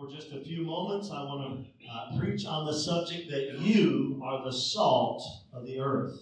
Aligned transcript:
for 0.00 0.10
just 0.10 0.32
a 0.32 0.40
few 0.40 0.64
moments, 0.64 1.10
I 1.10 1.20
want 1.22 1.62
to 1.62 1.90
uh, 1.90 2.18
preach 2.18 2.46
on 2.46 2.64
the 2.64 2.72
subject 2.72 3.30
that 3.30 3.58
you 3.58 4.18
are 4.24 4.42
the 4.42 4.52
salt 4.52 5.22
of 5.52 5.66
the 5.66 5.78
earth. 5.78 6.16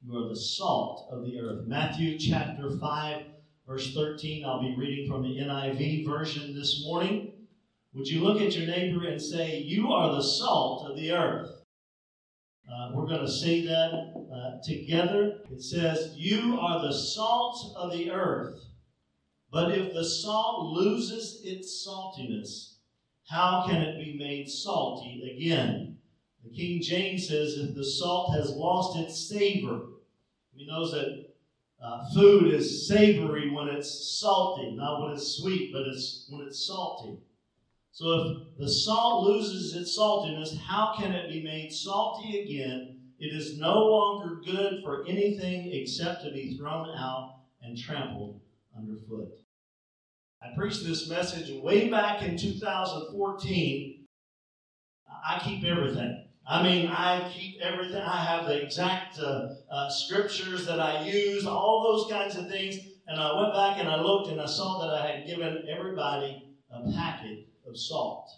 You 0.00 0.16
are 0.16 0.28
the 0.28 0.36
salt 0.36 1.08
of 1.10 1.24
the 1.24 1.40
earth. 1.40 1.66
Matthew 1.66 2.16
chapter 2.16 2.78
5, 2.78 3.24
verse 3.66 3.92
13. 3.92 4.44
I'll 4.44 4.62
be 4.62 4.76
reading 4.76 5.10
from 5.10 5.22
the 5.22 5.36
NIV 5.36 6.06
version 6.06 6.54
this 6.54 6.84
morning. 6.84 7.32
Would 7.92 8.06
you 8.06 8.22
look 8.22 8.40
at 8.40 8.54
your 8.54 8.66
neighbor 8.68 9.04
and 9.04 9.20
say, 9.20 9.58
You 9.58 9.90
are 9.90 10.14
the 10.14 10.22
salt 10.22 10.88
of 10.88 10.96
the 10.96 11.10
earth? 11.10 11.50
Uh, 12.70 12.90
we're 12.92 13.06
going 13.06 13.26
to 13.26 13.32
say 13.32 13.62
that 13.62 14.14
uh, 14.32 14.62
together. 14.62 15.40
It 15.50 15.62
says, 15.62 16.12
You 16.14 16.56
are 16.60 16.80
the 16.80 16.92
salt 16.92 17.74
of 17.76 17.90
the 17.90 18.12
earth. 18.12 18.60
But 19.50 19.72
if 19.72 19.92
the 19.92 20.04
salt 20.04 20.72
loses 20.72 21.40
its 21.42 21.84
saltiness, 21.84 22.77
how 23.28 23.64
can 23.66 23.82
it 23.82 23.98
be 23.98 24.16
made 24.18 24.48
salty 24.48 25.36
again? 25.36 25.98
The 26.44 26.50
King 26.50 26.80
James 26.80 27.28
says, 27.28 27.58
If 27.58 27.74
the 27.74 27.84
salt 27.84 28.34
has 28.34 28.50
lost 28.50 28.98
its 28.98 29.28
savor, 29.28 29.88
he 30.54 30.66
knows 30.66 30.92
that 30.92 31.28
uh, 31.82 32.10
food 32.14 32.52
is 32.52 32.88
savory 32.88 33.50
when 33.50 33.68
it's 33.68 34.18
salty, 34.18 34.74
not 34.74 35.02
when 35.02 35.12
it's 35.12 35.36
sweet, 35.36 35.72
but 35.72 35.82
it's 35.82 36.26
when 36.30 36.46
it's 36.46 36.66
salty. 36.66 37.18
So 37.92 38.12
if 38.12 38.58
the 38.58 38.68
salt 38.68 39.24
loses 39.24 39.74
its 39.74 39.96
saltiness, 39.96 40.56
how 40.56 40.94
can 40.96 41.12
it 41.12 41.30
be 41.30 41.42
made 41.42 41.72
salty 41.72 42.40
again? 42.40 42.98
It 43.18 43.34
is 43.34 43.58
no 43.58 43.74
longer 43.74 44.40
good 44.44 44.82
for 44.82 45.04
anything 45.06 45.70
except 45.72 46.22
to 46.24 46.30
be 46.30 46.56
thrown 46.56 46.88
out 46.96 47.40
and 47.60 47.76
trampled 47.76 48.40
underfoot. 48.76 49.28
I 50.42 50.54
preached 50.56 50.84
this 50.84 51.08
message 51.08 51.50
way 51.62 51.88
back 51.88 52.22
in 52.22 52.36
2014. 52.36 54.06
I 55.28 55.40
keep 55.44 55.64
everything. 55.64 56.24
I 56.46 56.62
mean, 56.62 56.88
I 56.88 57.30
keep 57.34 57.60
everything. 57.60 58.00
I 58.00 58.24
have 58.24 58.46
the 58.46 58.62
exact 58.62 59.18
uh, 59.18 59.48
uh, 59.70 59.90
scriptures 59.90 60.64
that 60.66 60.80
I 60.80 61.04
use, 61.04 61.44
all 61.44 61.82
those 61.82 62.10
kinds 62.10 62.36
of 62.36 62.48
things. 62.48 62.76
And 63.06 63.20
I 63.20 63.40
went 63.40 63.52
back 63.52 63.78
and 63.78 63.88
I 63.88 64.00
looked 64.00 64.30
and 64.30 64.40
I 64.40 64.46
saw 64.46 64.80
that 64.80 64.94
I 64.94 65.06
had 65.10 65.26
given 65.26 65.64
everybody 65.68 66.54
a 66.70 66.90
packet 66.92 67.48
of 67.66 67.78
salt. 67.78 68.30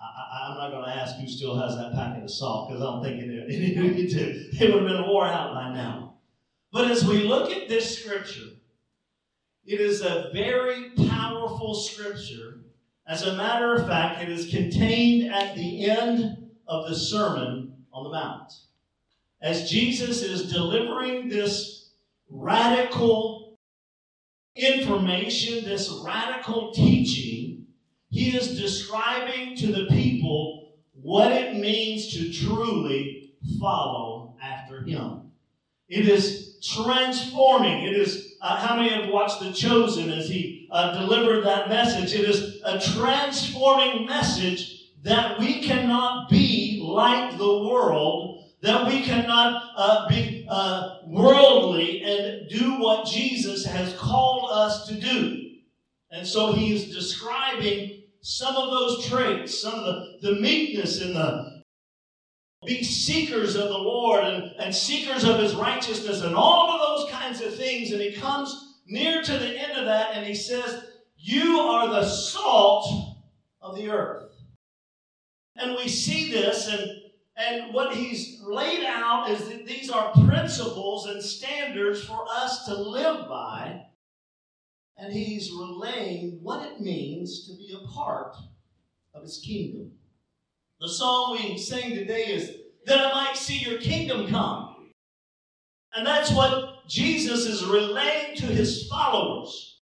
I, 0.00 0.50
am 0.50 0.56
not 0.58 0.70
going 0.70 0.84
to 0.84 0.90
ask 0.90 1.16
who 1.16 1.26
still 1.26 1.58
has 1.58 1.76
that 1.76 1.94
packet 1.94 2.22
of 2.22 2.30
salt 2.30 2.68
because 2.68 2.82
I 2.82 2.84
don't 2.84 3.02
think 3.02 3.22
it, 3.22 3.30
it, 3.30 3.50
it, 4.12 4.60
it 4.60 4.74
would 4.74 4.82
have 4.82 4.90
been 4.90 5.06
wore 5.06 5.26
out 5.26 5.54
by 5.54 5.72
now. 5.72 6.14
But 6.72 6.90
as 6.90 7.04
we 7.04 7.22
look 7.22 7.50
at 7.50 7.68
this 7.68 7.98
scripture, 7.98 8.50
it 9.66 9.80
is 9.80 10.02
a 10.02 10.30
very 10.32 10.90
powerful 11.08 11.74
scripture. 11.74 12.60
As 13.06 13.22
a 13.22 13.36
matter 13.36 13.74
of 13.74 13.86
fact, 13.86 14.22
it 14.22 14.28
is 14.28 14.50
contained 14.50 15.32
at 15.32 15.54
the 15.54 15.88
end 15.88 16.50
of 16.66 16.88
the 16.88 16.94
Sermon 16.94 17.74
on 17.92 18.04
the 18.04 18.10
Mount. 18.10 18.52
As 19.40 19.70
Jesus 19.70 20.22
is 20.22 20.52
delivering 20.52 21.28
this 21.28 21.90
radical 22.30 23.58
information, 24.56 25.64
this 25.64 25.90
radical 26.04 26.72
teaching, 26.72 27.66
he 28.10 28.36
is 28.36 28.58
describing 28.58 29.56
to 29.56 29.72
the 29.72 29.86
people 29.86 30.74
what 30.92 31.32
it 31.32 31.56
means 31.56 32.14
to 32.14 32.32
truly 32.32 33.34
follow 33.60 34.36
after 34.40 34.82
him. 34.82 35.23
It 35.88 36.08
is 36.08 36.58
transforming. 36.62 37.84
It 37.84 37.94
is, 37.94 38.36
uh, 38.40 38.56
how 38.56 38.76
many 38.76 38.88
have 38.90 39.10
watched 39.10 39.40
The 39.40 39.52
Chosen 39.52 40.10
as 40.10 40.28
he 40.28 40.68
uh, 40.70 40.98
delivered 40.98 41.44
that 41.44 41.68
message? 41.68 42.18
It 42.18 42.28
is 42.28 42.60
a 42.64 42.80
transforming 42.80 44.06
message 44.06 44.90
that 45.02 45.38
we 45.38 45.62
cannot 45.62 46.30
be 46.30 46.80
like 46.82 47.36
the 47.36 47.44
world, 47.44 48.44
that 48.62 48.86
we 48.86 49.02
cannot 49.02 49.62
uh, 49.76 50.08
be 50.08 50.46
uh, 50.48 51.00
worldly 51.06 52.02
and 52.02 52.48
do 52.48 52.80
what 52.80 53.06
Jesus 53.06 53.66
has 53.66 53.94
called 53.98 54.50
us 54.50 54.86
to 54.88 54.98
do. 54.98 55.50
And 56.10 56.26
so 56.26 56.52
he 56.52 56.74
is 56.74 56.94
describing 56.94 58.04
some 58.22 58.56
of 58.56 58.70
those 58.70 59.06
traits, 59.06 59.60
some 59.60 59.74
of 59.74 59.84
the, 59.84 60.18
the 60.22 60.40
meekness 60.40 61.02
and 61.02 61.14
the 61.14 61.53
be 62.64 62.82
seekers 62.82 63.56
of 63.56 63.68
the 63.68 63.78
Lord 63.78 64.24
and, 64.24 64.52
and 64.58 64.74
seekers 64.74 65.24
of 65.24 65.38
his 65.38 65.54
righteousness 65.54 66.22
and 66.22 66.34
all 66.34 66.70
of 66.70 66.80
those 66.80 67.10
kinds 67.10 67.40
of 67.40 67.54
things. 67.54 67.92
And 67.92 68.00
he 68.00 68.12
comes 68.12 68.74
near 68.86 69.22
to 69.22 69.32
the 69.38 69.58
end 69.58 69.72
of 69.72 69.84
that 69.86 70.14
and 70.14 70.26
he 70.26 70.34
says, 70.34 70.84
You 71.16 71.58
are 71.58 71.88
the 71.88 72.04
salt 72.04 73.16
of 73.60 73.76
the 73.76 73.90
earth. 73.90 74.30
And 75.56 75.76
we 75.76 75.88
see 75.88 76.32
this, 76.32 76.66
and, 76.68 76.90
and 77.36 77.72
what 77.72 77.94
he's 77.94 78.40
laid 78.42 78.84
out 78.84 79.30
is 79.30 79.48
that 79.48 79.66
these 79.66 79.88
are 79.88 80.12
principles 80.26 81.06
and 81.06 81.22
standards 81.22 82.02
for 82.02 82.26
us 82.28 82.64
to 82.66 82.74
live 82.74 83.28
by 83.28 83.84
and 84.96 85.12
he's 85.12 85.50
relaying 85.50 86.38
what 86.42 86.64
it 86.66 86.80
means 86.80 87.46
to 87.46 87.56
be 87.56 87.74
a 87.74 87.86
part 87.88 88.36
of 89.14 89.22
his 89.22 89.38
kingdom. 89.38 89.92
The 90.80 90.88
song 90.88 91.32
we 91.32 91.56
sing 91.58 91.94
today 91.94 92.24
is, 92.26 92.50
That 92.86 92.98
I 92.98 93.12
might 93.12 93.36
see 93.36 93.58
your 93.58 93.80
kingdom 93.80 94.28
come. 94.28 94.90
And 95.94 96.06
that's 96.06 96.32
what 96.32 96.88
Jesus 96.88 97.46
is 97.46 97.64
relaying 97.64 98.36
to 98.36 98.46
his 98.46 98.88
followers. 98.88 99.80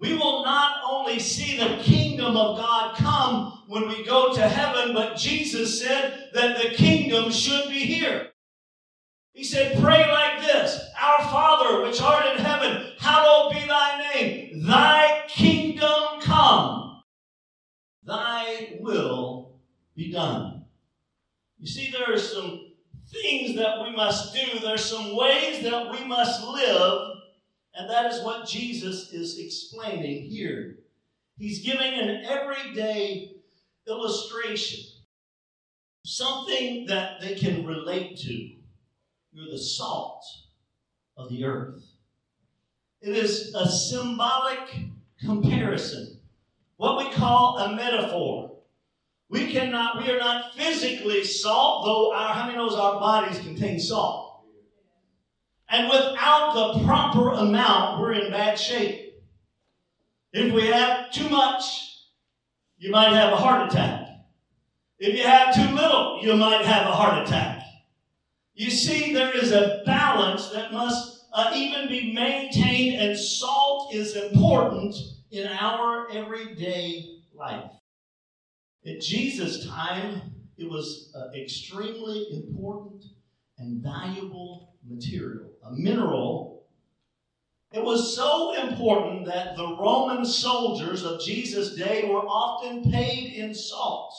We 0.00 0.14
will 0.14 0.44
not 0.44 0.82
only 0.88 1.18
see 1.18 1.56
the 1.56 1.78
kingdom 1.82 2.36
of 2.36 2.58
God 2.58 2.96
come 2.96 3.62
when 3.68 3.88
we 3.88 4.04
go 4.04 4.34
to 4.34 4.48
heaven, 4.48 4.92
but 4.92 5.16
Jesus 5.16 5.80
said 5.80 6.30
that 6.34 6.60
the 6.60 6.70
kingdom 6.70 7.30
should 7.30 7.68
be 7.68 7.80
here. 7.80 8.30
He 9.32 9.44
said, 9.44 9.80
Pray 9.80 10.10
like 10.10 10.40
this 10.42 10.80
Our 11.00 11.24
Father, 11.28 11.82
which 11.82 12.00
art 12.00 12.26
in 12.26 12.44
heaven, 12.44 12.92
hallowed 12.98 13.52
be 13.52 13.66
thy 13.66 14.10
name. 14.14 14.66
Thy 14.66 15.22
kingdom 15.28 16.20
come. 16.20 17.02
Thy 18.04 18.76
will 18.80 19.33
be 19.96 20.12
done. 20.12 20.64
You 21.58 21.66
see, 21.66 21.90
there 21.90 22.12
are 22.12 22.18
some 22.18 22.72
things 23.10 23.56
that 23.56 23.82
we 23.82 23.94
must 23.94 24.34
do, 24.34 24.58
there's 24.60 24.84
some 24.84 25.16
ways 25.16 25.62
that 25.62 25.90
we 25.90 26.04
must 26.04 26.42
live, 26.44 27.16
and 27.74 27.88
that 27.90 28.12
is 28.12 28.22
what 28.22 28.48
Jesus 28.48 29.12
is 29.12 29.38
explaining 29.38 30.24
here. 30.24 30.78
He's 31.36 31.64
giving 31.64 31.94
an 31.94 32.24
everyday 32.24 33.36
illustration, 33.88 34.84
something 36.04 36.86
that 36.86 37.20
they 37.20 37.34
can 37.34 37.66
relate 37.66 38.16
to. 38.18 38.50
You're 39.32 39.50
the 39.50 39.58
salt 39.58 40.24
of 41.16 41.28
the 41.28 41.44
earth. 41.44 41.82
It 43.00 43.16
is 43.16 43.54
a 43.54 43.68
symbolic 43.68 44.60
comparison, 45.20 46.20
what 46.76 46.98
we 46.98 47.12
call 47.12 47.58
a 47.58 47.74
metaphor. 47.74 48.53
We 49.28 49.50
cannot, 49.50 50.02
we 50.02 50.10
are 50.10 50.18
not 50.18 50.54
physically 50.54 51.24
salt, 51.24 51.84
though 51.84 52.14
our, 52.14 52.34
how 52.34 52.46
many 52.46 52.56
knows 52.56 52.74
our 52.74 53.00
bodies 53.00 53.38
contain 53.38 53.80
salt? 53.80 54.44
And 55.68 55.88
without 55.88 56.54
the 56.54 56.84
proper 56.84 57.30
amount, 57.30 58.00
we're 58.00 58.12
in 58.12 58.30
bad 58.30 58.58
shape. 58.58 59.14
If 60.32 60.52
we 60.52 60.66
have 60.66 61.10
too 61.12 61.28
much, 61.28 61.64
you 62.76 62.90
might 62.90 63.12
have 63.12 63.32
a 63.32 63.36
heart 63.36 63.72
attack. 63.72 64.08
If 64.98 65.16
you 65.16 65.24
have 65.24 65.54
too 65.54 65.74
little, 65.74 66.20
you 66.22 66.36
might 66.36 66.64
have 66.64 66.86
a 66.86 66.92
heart 66.92 67.26
attack. 67.26 67.62
You 68.54 68.70
see, 68.70 69.12
there 69.12 69.36
is 69.36 69.52
a 69.52 69.82
balance 69.84 70.50
that 70.50 70.72
must 70.72 71.26
uh, 71.32 71.50
even 71.54 71.88
be 71.88 72.12
maintained, 72.12 73.00
and 73.00 73.18
salt 73.18 73.92
is 73.92 74.14
important 74.16 74.94
in 75.30 75.48
our 75.48 76.08
everyday 76.12 77.22
life. 77.34 77.70
At 78.86 79.00
Jesus' 79.00 79.66
time, 79.66 80.20
it 80.58 80.68
was 80.68 81.12
uh, 81.16 81.30
extremely 81.34 82.26
important 82.32 83.04
and 83.58 83.82
valuable 83.82 84.74
material, 84.86 85.50
a 85.64 85.72
mineral. 85.72 86.66
It 87.72 87.82
was 87.82 88.14
so 88.14 88.54
important 88.60 89.26
that 89.26 89.56
the 89.56 89.76
Roman 89.76 90.24
soldiers 90.24 91.02
of 91.02 91.20
Jesus' 91.20 91.74
day 91.74 92.08
were 92.08 92.26
often 92.26 92.90
paid 92.90 93.32
in 93.34 93.54
salt. 93.54 94.14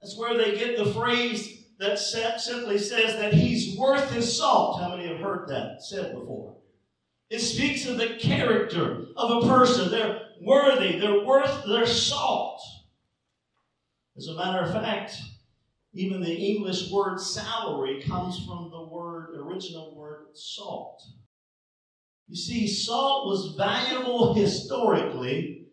That's 0.00 0.16
where 0.16 0.36
they 0.36 0.56
get 0.56 0.78
the 0.78 0.92
phrase 0.92 1.64
that 1.78 1.98
simply 1.98 2.78
says 2.78 3.16
that 3.16 3.32
he's 3.32 3.76
worth 3.76 4.12
his 4.12 4.36
salt. 4.36 4.80
How 4.80 4.90
many 4.90 5.08
have 5.08 5.18
heard 5.18 5.48
that 5.48 5.82
said 5.82 6.14
before? 6.14 6.54
It 7.28 7.40
speaks 7.40 7.86
of 7.86 7.96
the 7.96 8.16
character 8.20 9.06
of 9.16 9.42
a 9.42 9.48
person. 9.48 9.90
They're 9.90 10.20
worthy, 10.42 10.98
they're 10.98 11.24
worth 11.24 11.64
their 11.66 11.86
salt. 11.86 12.60
As 14.16 14.26
a 14.26 14.34
matter 14.34 14.60
of 14.60 14.72
fact, 14.72 15.16
even 15.92 16.20
the 16.20 16.34
English 16.34 16.90
word 16.90 17.20
salary 17.20 18.02
comes 18.02 18.44
from 18.44 18.70
the 18.70 18.82
word, 18.82 19.34
original 19.36 19.96
word 19.96 20.26
salt. 20.34 21.02
You 22.28 22.36
see, 22.36 22.68
salt 22.68 23.26
was 23.26 23.56
valuable 23.56 24.34
historically, 24.34 25.66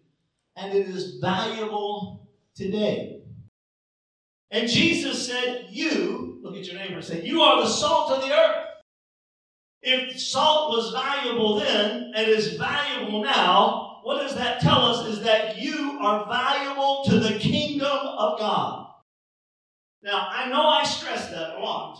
and 0.55 0.73
it 0.73 0.87
is 0.87 1.17
valuable 1.21 2.27
today. 2.55 3.21
And 4.49 4.67
Jesus 4.67 5.27
said, 5.27 5.67
You, 5.69 6.39
look 6.41 6.55
at 6.55 6.65
your 6.65 6.75
neighbor 6.79 6.95
and 6.95 7.03
say, 7.03 7.23
You 7.23 7.41
are 7.41 7.61
the 7.61 7.69
salt 7.69 8.11
of 8.11 8.21
the 8.21 8.33
earth. 8.33 8.65
If 9.83 10.19
salt 10.19 10.71
was 10.71 10.91
valuable 10.91 11.59
then 11.59 12.11
and 12.15 12.27
is 12.27 12.57
valuable 12.57 13.23
now, 13.23 13.96
what 14.07 14.21
does 14.21 14.35
that 14.35 14.61
tell 14.61 14.85
us? 14.85 15.05
Is 15.05 15.21
that 15.23 15.57
you 15.57 15.99
are 15.99 16.25
valuable 16.27 17.03
to 17.07 17.19
the 17.19 17.37
kingdom 17.37 17.91
of 17.91 18.39
God. 18.39 18.87
Now, 20.01 20.29
I 20.31 20.47
know 20.47 20.65
I 20.65 20.85
stress 20.85 21.29
that 21.29 21.57
a 21.57 21.59
lot, 21.59 21.99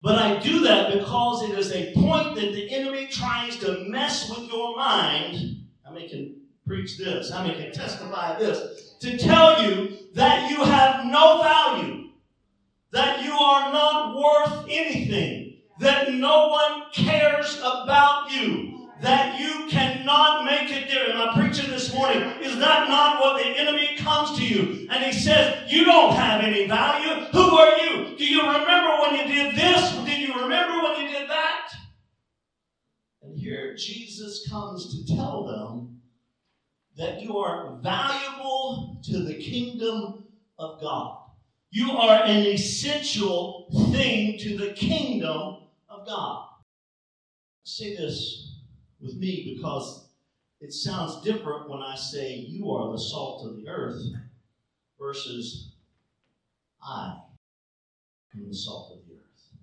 but 0.00 0.18
I 0.18 0.38
do 0.38 0.60
that 0.60 0.92
because 0.92 1.42
it 1.50 1.58
is 1.58 1.72
a 1.72 1.92
point 1.94 2.36
that 2.36 2.52
the 2.52 2.72
enemy 2.72 3.08
tries 3.10 3.56
to 3.56 3.86
mess 3.88 4.30
with 4.30 4.48
your 4.48 4.76
mind. 4.76 5.64
How 5.84 5.92
many 5.92 6.08
can 6.08 6.42
preach 6.64 6.96
this? 6.96 7.32
How 7.32 7.42
many 7.42 7.60
can 7.60 7.72
testify 7.72 8.38
this? 8.38 8.94
To 9.00 9.18
tell 9.18 9.60
you 9.60 9.98
that 10.14 10.48
you 10.48 10.62
have 10.62 11.06
no 11.06 11.42
value, 11.42 12.10
that 12.92 13.24
you 13.24 13.32
are 13.32 13.72
not 13.72 14.14
worth 14.14 14.64
anything, 14.70 15.56
that 15.80 16.14
no 16.14 16.46
one 16.46 16.82
cares 16.92 17.58
about 17.58 18.30
you, 18.30 18.77
that 19.00 19.38
you 19.38 19.66
cannot 19.68 20.44
make 20.44 20.70
a 20.70 20.86
difference. 20.86 21.14
My 21.14 21.32
preaching 21.34 21.70
this 21.70 21.94
morning 21.94 22.22
is 22.42 22.56
that 22.58 22.88
not 22.88 23.20
what 23.20 23.42
the 23.42 23.48
enemy 23.48 23.96
comes 23.96 24.38
to 24.38 24.46
you 24.46 24.88
and 24.90 25.04
he 25.04 25.12
says, 25.12 25.70
You 25.70 25.84
don't 25.84 26.14
have 26.14 26.42
any 26.42 26.66
value. 26.66 27.26
Who 27.26 27.40
are 27.40 27.78
you? 27.78 28.16
Do 28.16 28.24
you 28.24 28.40
remember 28.40 29.00
when 29.02 29.14
you 29.16 29.34
did 29.34 29.54
this? 29.54 29.92
Did 30.04 30.20
you 30.28 30.34
remember 30.34 30.82
when 30.82 31.00
you 31.00 31.08
did 31.08 31.28
that? 31.28 31.70
And 33.22 33.38
here 33.38 33.76
Jesus 33.76 34.48
comes 34.48 35.06
to 35.06 35.14
tell 35.14 35.46
them 35.46 36.00
that 36.96 37.20
you 37.22 37.36
are 37.36 37.76
valuable 37.80 39.00
to 39.04 39.24
the 39.24 39.34
kingdom 39.34 40.24
of 40.58 40.80
God. 40.80 41.18
You 41.70 41.92
are 41.92 42.24
an 42.24 42.46
essential 42.46 43.68
thing 43.92 44.38
to 44.38 44.56
the 44.56 44.72
kingdom 44.72 45.58
of 45.88 46.06
God. 46.06 46.48
Say 47.62 47.94
this 47.94 48.47
with 49.00 49.16
me 49.16 49.54
because 49.54 50.08
it 50.60 50.72
sounds 50.72 51.22
different 51.22 51.68
when 51.68 51.80
I 51.80 51.94
say 51.94 52.34
you 52.34 52.70
are 52.70 52.92
the 52.92 52.98
salt 52.98 53.46
of 53.46 53.56
the 53.56 53.68
earth 53.68 54.02
versus 54.98 55.72
I 56.82 57.16
am 58.34 58.48
the 58.48 58.54
salt 58.54 58.92
of 58.92 59.06
the 59.06 59.14
earth. 59.14 59.58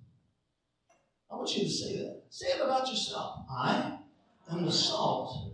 I 1.30 1.36
want 1.36 1.56
you 1.56 1.64
to 1.64 1.70
say 1.70 1.98
that. 1.98 2.24
Say 2.30 2.48
it 2.48 2.62
about 2.62 2.88
yourself. 2.88 3.46
I 3.50 3.98
am 4.52 4.66
the 4.66 4.72
salt 4.72 5.54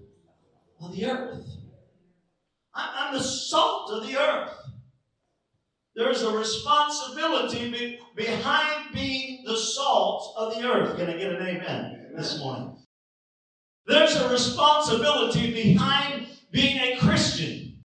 of 0.79 0.95
the 0.95 1.05
earth. 1.05 1.45
I'm 2.73 3.13
the 3.13 3.23
salt 3.23 3.91
of 3.91 4.07
the 4.07 4.17
earth. 4.17 4.53
There's 5.95 6.23
a 6.23 6.31
responsibility 6.31 7.69
be, 7.69 7.99
behind 8.15 8.93
being 8.93 9.43
the 9.45 9.57
salt 9.57 10.33
of 10.37 10.55
the 10.55 10.67
earth. 10.67 10.97
Can 10.97 11.09
I 11.09 11.17
get 11.17 11.33
an 11.33 11.45
amen 11.45 12.11
this 12.15 12.39
morning? 12.39 12.77
There's 13.87 14.15
a 14.15 14.29
responsibility 14.29 15.51
behind 15.53 16.27
being 16.51 16.77
a 16.77 16.97
Christian. 16.97 17.83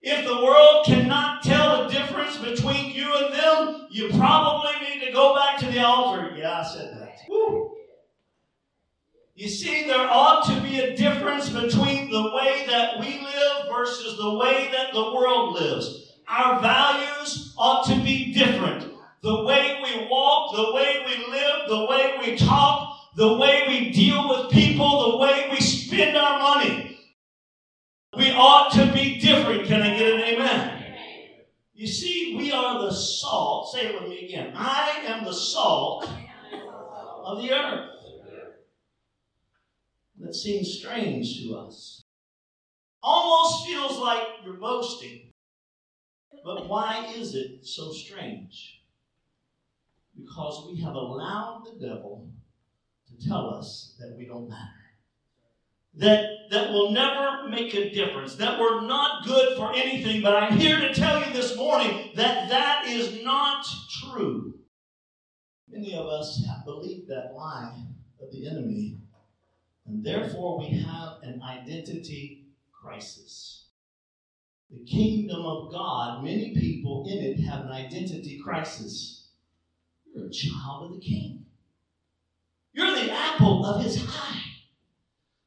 If 0.00 0.26
the 0.26 0.42
world 0.44 0.86
cannot 0.86 1.42
tell 1.42 1.84
the 1.84 1.92
difference 1.92 2.36
between 2.38 2.92
you 2.92 3.12
and 3.14 3.34
them, 3.34 3.86
you 3.90 4.08
probably 4.10 4.72
need 4.80 5.04
to 5.04 5.12
go 5.12 5.34
back 5.34 5.58
to 5.58 5.66
the 5.66 5.84
altar. 5.84 6.34
Yeah, 6.36 6.60
I 6.60 6.64
said 6.64 6.96
that. 6.98 7.18
Woo. 7.28 7.74
You 9.34 9.48
see, 9.48 9.86
there 9.86 10.08
ought 10.10 10.46
to 10.46 10.60
be 10.62 10.80
a 10.80 10.96
difference 10.96 11.48
between 11.48 12.10
the 12.10 12.32
way 12.34 12.64
that 12.68 12.98
we 12.98 13.20
live 13.20 13.68
versus 13.70 14.16
the 14.16 14.34
way 14.34 14.68
that 14.72 14.92
the 14.92 15.14
world 15.14 15.54
lives. 15.54 16.12
Our 16.28 16.60
values 16.60 17.54
ought 17.56 17.86
to 17.86 17.94
be 18.02 18.32
different. 18.32 18.92
The 19.22 19.44
way 19.44 19.80
we 19.82 20.06
walk, 20.08 20.56
the 20.56 20.72
way 20.74 21.04
we 21.06 21.32
live, 21.32 21.68
the 21.68 21.86
way 21.86 22.18
we 22.20 22.36
talk, 22.36 22.97
the 23.18 23.36
way 23.36 23.64
we 23.66 23.90
deal 23.90 24.28
with 24.28 24.52
people, 24.52 25.10
the 25.10 25.18
way 25.18 25.48
we 25.50 25.60
spend 25.60 26.16
our 26.16 26.38
money. 26.38 26.96
We 28.16 28.30
ought 28.30 28.70
to 28.74 28.92
be 28.92 29.18
different. 29.18 29.66
Can 29.66 29.82
I 29.82 29.98
get 29.98 30.14
an 30.14 30.20
amen? 30.20 30.94
You 31.74 31.88
see, 31.88 32.36
we 32.38 32.52
are 32.52 32.80
the 32.80 32.92
salt. 32.92 33.72
Say 33.72 33.86
it 33.86 34.00
with 34.00 34.08
me 34.08 34.24
again. 34.24 34.52
I 34.54 35.02
am 35.06 35.24
the 35.24 35.32
salt 35.32 36.08
of 37.24 37.42
the 37.42 37.52
earth. 37.52 37.90
That 40.20 40.34
seems 40.34 40.78
strange 40.78 41.40
to 41.42 41.56
us. 41.56 42.04
Almost 43.02 43.66
feels 43.66 43.98
like 43.98 44.22
you're 44.44 44.54
boasting. 44.54 45.32
But 46.44 46.68
why 46.68 47.12
is 47.16 47.34
it 47.34 47.66
so 47.66 47.90
strange? 47.90 48.80
Because 50.16 50.68
we 50.70 50.80
have 50.82 50.94
allowed 50.94 51.64
the 51.64 51.84
devil 51.84 52.28
to 53.08 53.28
tell 53.28 53.50
us 53.54 53.96
that 53.98 54.14
we 54.16 54.26
don't 54.26 54.48
matter. 54.48 54.62
That, 55.94 56.26
that 56.50 56.70
will 56.70 56.92
never 56.92 57.48
make 57.48 57.74
a 57.74 57.90
difference, 57.90 58.36
that 58.36 58.60
we're 58.60 58.82
not 58.82 59.26
good 59.26 59.56
for 59.56 59.74
anything. 59.74 60.22
But 60.22 60.36
I'm 60.36 60.56
here 60.56 60.78
to 60.80 60.94
tell 60.94 61.24
you 61.24 61.32
this 61.32 61.56
morning 61.56 62.10
that 62.14 62.48
that 62.48 62.86
is 62.86 63.24
not 63.24 63.66
true. 64.02 64.54
Many 65.68 65.94
of 65.94 66.06
us 66.06 66.44
have 66.46 66.64
believed 66.64 67.08
that 67.08 67.32
lie 67.34 67.84
of 68.22 68.30
the 68.30 68.48
enemy, 68.48 68.98
and 69.86 70.04
therefore 70.04 70.60
we 70.60 70.78
have 70.78 71.18
an 71.22 71.42
identity 71.42 72.46
crisis 72.72 73.68
the 74.70 74.84
kingdom 74.84 75.40
of 75.46 75.72
God, 75.72 76.22
many 76.22 76.54
people 76.54 77.06
in 77.08 77.18
it 77.18 77.40
have 77.40 77.64
an 77.64 77.70
identity 77.70 78.38
crisis. 78.42 79.28
You're 80.12 80.26
a 80.26 80.30
child 80.30 80.90
of 80.90 80.92
the 80.92 81.00
king. 81.00 81.46
You're 82.72 82.94
the 82.94 83.10
apple 83.12 83.64
of 83.64 83.82
his 83.82 84.04
eye. 84.08 84.42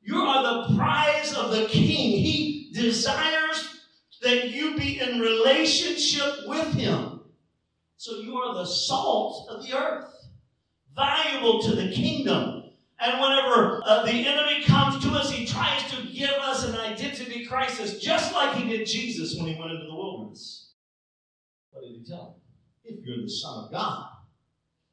You 0.01 0.17
are 0.17 0.67
the 0.67 0.75
prize 0.75 1.33
of 1.33 1.51
the 1.51 1.65
king. 1.65 2.11
He 2.19 2.71
desires 2.73 3.81
that 4.21 4.49
you 4.49 4.75
be 4.77 4.99
in 4.99 5.19
relationship 5.19 6.47
with 6.47 6.73
him. 6.73 7.21
So 7.97 8.17
you 8.17 8.35
are 8.35 8.55
the 8.55 8.65
salt 8.65 9.47
of 9.49 9.63
the 9.63 9.77
earth, 9.77 10.11
valuable 10.95 11.61
to 11.63 11.75
the 11.75 11.91
kingdom. 11.91 12.63
And 12.99 13.19
whenever 13.19 13.81
uh, 13.85 14.03
the 14.05 14.11
enemy 14.11 14.63
comes 14.63 15.03
to 15.03 15.09
us, 15.11 15.31
he 15.31 15.45
tries 15.45 15.89
to 15.91 16.07
give 16.07 16.31
us 16.31 16.67
an 16.67 16.75
identity 16.75 17.45
crisis, 17.45 17.99
just 17.99 18.33
like 18.33 18.55
he 18.55 18.69
did 18.69 18.87
Jesus 18.87 19.35
when 19.35 19.47
he 19.47 19.59
went 19.59 19.71
into 19.71 19.85
the 19.85 19.95
wilderness. 19.95 20.73
What 21.71 21.83
did 21.83 21.97
he 21.97 22.03
tell 22.03 22.41
him? 22.83 22.97
If 22.99 23.05
you're 23.05 23.21
the 23.21 23.29
Son 23.29 23.65
of 23.65 23.71
God. 23.71 24.07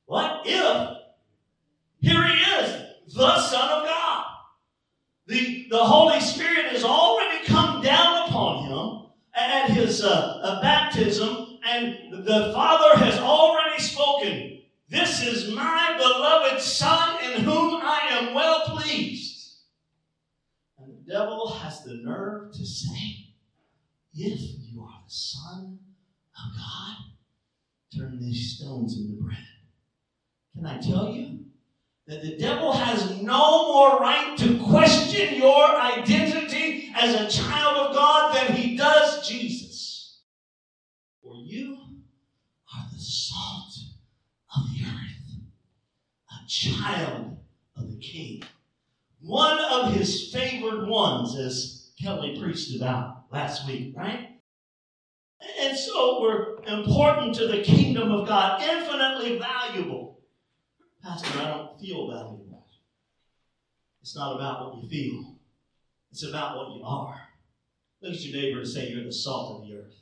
What 0.06 0.42
if? 0.47 0.97
Here 2.00 2.26
he 2.26 2.34
is, 2.34 3.14
the 3.14 3.40
Son 3.40 3.70
of 3.70 3.88
God. 3.88 4.24
The, 5.26 5.66
the 5.70 5.84
Holy 5.84 6.20
Spirit 6.20 6.72
has 6.72 6.84
already 6.84 7.44
come 7.44 7.82
down 7.82 8.28
upon 8.28 8.64
him 8.64 9.10
at 9.34 9.70
his 9.70 10.02
uh, 10.02 10.58
baptism, 10.62 11.58
and 11.66 12.24
the 12.24 12.50
Father 12.54 12.98
has 13.04 13.18
already 13.18 13.82
spoken. 13.82 14.62
This 14.88 15.22
is 15.22 15.54
my 15.54 15.94
beloved 15.98 16.60
Son 16.62 17.22
in 17.24 17.42
whom 17.42 17.80
I 17.82 18.08
am 18.10 18.34
well 18.34 18.64
pleased. 18.66 19.58
And 20.78 20.88
the 20.88 21.12
devil 21.12 21.48
has 21.48 21.82
the 21.82 21.94
nerve 22.02 22.52
to 22.52 22.64
say, 22.64 23.26
If 24.14 24.40
you 24.40 24.80
are 24.82 25.02
the 25.04 25.10
Son 25.10 25.78
of 26.36 26.56
God, 26.56 26.96
turn 27.94 28.20
these 28.20 28.56
stones 28.56 28.96
into 28.96 29.22
bread. 29.22 29.44
Can 30.54 30.64
I 30.64 30.78
tell 30.78 31.10
you 31.10 31.38
that 32.08 32.22
the 32.22 32.38
devil 32.38 32.72
has 32.72 33.20
no 33.20 33.68
more 33.68 34.00
right 34.00 34.34
to 34.38 34.58
question 34.64 35.34
your 35.34 35.62
identity 35.78 36.90
as 36.96 37.14
a 37.14 37.28
child 37.28 37.76
of 37.76 37.94
God 37.94 38.34
than 38.34 38.56
he 38.56 38.78
does 38.78 39.28
Jesus? 39.28 40.22
For 41.22 41.36
you 41.36 41.76
are 42.74 42.86
the 42.90 42.98
salt 42.98 43.74
of 44.56 44.62
the 44.72 44.86
earth, 44.86 45.42
a 46.30 46.48
child 46.48 47.36
of 47.76 47.90
the 47.90 47.98
king. 47.98 48.42
One 49.20 49.60
of 49.60 49.92
his 49.92 50.32
favored 50.32 50.88
ones, 50.88 51.36
as 51.36 51.90
Kelly 52.00 52.40
preached 52.40 52.74
about 52.74 53.24
last 53.30 53.68
week, 53.68 53.92
right? 53.94 54.30
And 55.60 55.76
so 55.76 56.22
we're 56.22 56.62
important 56.64 57.34
to 57.34 57.48
the 57.48 57.62
kingdom 57.62 58.10
of 58.12 58.26
God, 58.26 58.62
infinitely 58.62 59.38
valuable. 59.38 60.07
Pastor, 61.08 61.40
I 61.40 61.48
don't 61.48 61.80
feel 61.80 62.10
valuable. 62.10 62.66
It's 64.02 64.14
not 64.14 64.36
about 64.36 64.60
what 64.60 64.82
you 64.82 64.90
feel, 64.90 65.38
it's 66.10 66.22
about 66.22 66.56
what 66.56 66.76
you 66.76 66.84
are. 66.84 67.18
Look 68.02 68.12
at 68.12 68.20
your 68.20 68.36
neighbor 68.36 68.58
and 68.58 68.68
say, 68.68 68.90
You're 68.90 69.04
the 69.04 69.12
salt 69.12 69.56
of 69.56 69.66
the 69.66 69.74
earth. 69.74 69.94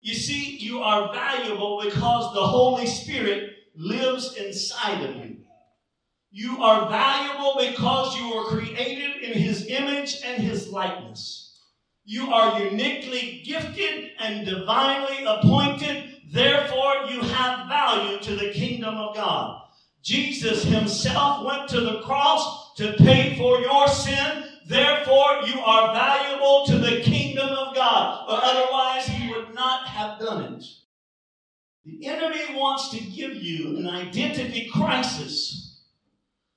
You 0.00 0.14
see, 0.14 0.56
you 0.56 0.80
are 0.80 1.12
valuable 1.12 1.82
because 1.84 2.32
the 2.32 2.40
Holy 2.40 2.86
Spirit 2.86 3.52
lives 3.76 4.36
inside 4.36 5.04
of 5.04 5.16
you. 5.16 5.36
You 6.30 6.62
are 6.62 6.88
valuable 6.88 7.56
because 7.58 8.16
you 8.16 8.34
were 8.34 8.44
created 8.44 9.22
in 9.22 9.38
His 9.38 9.66
image 9.66 10.22
and 10.24 10.42
His 10.42 10.68
likeness. 10.68 11.60
You 12.06 12.32
are 12.32 12.58
uniquely 12.58 13.42
gifted 13.44 14.12
and 14.18 14.46
divinely 14.46 15.24
appointed. 15.26 16.22
Therefore, 16.32 17.04
you 17.10 17.20
have 17.20 17.68
value 17.68 18.18
to 18.20 18.36
the 18.36 18.50
kingdom 18.50 18.94
of 18.94 19.14
God. 19.14 19.60
Jesus 20.02 20.64
himself 20.64 21.44
went 21.44 21.68
to 21.68 21.80
the 21.80 22.00
cross 22.00 22.74
to 22.76 22.94
pay 22.94 23.36
for 23.36 23.60
your 23.60 23.88
sin. 23.88 24.44
Therefore, 24.66 25.42
you 25.46 25.60
are 25.60 25.92
valuable 25.92 26.64
to 26.66 26.78
the 26.78 27.00
kingdom 27.02 27.48
of 27.48 27.74
God. 27.74 28.24
Or 28.28 28.38
otherwise, 28.42 29.06
he 29.06 29.30
would 29.30 29.54
not 29.54 29.86
have 29.88 30.18
done 30.18 30.54
it. 30.54 30.64
The 31.84 32.06
enemy 32.06 32.54
wants 32.54 32.90
to 32.90 33.00
give 33.00 33.34
you 33.34 33.78
an 33.78 33.88
identity 33.88 34.70
crisis 34.72 35.70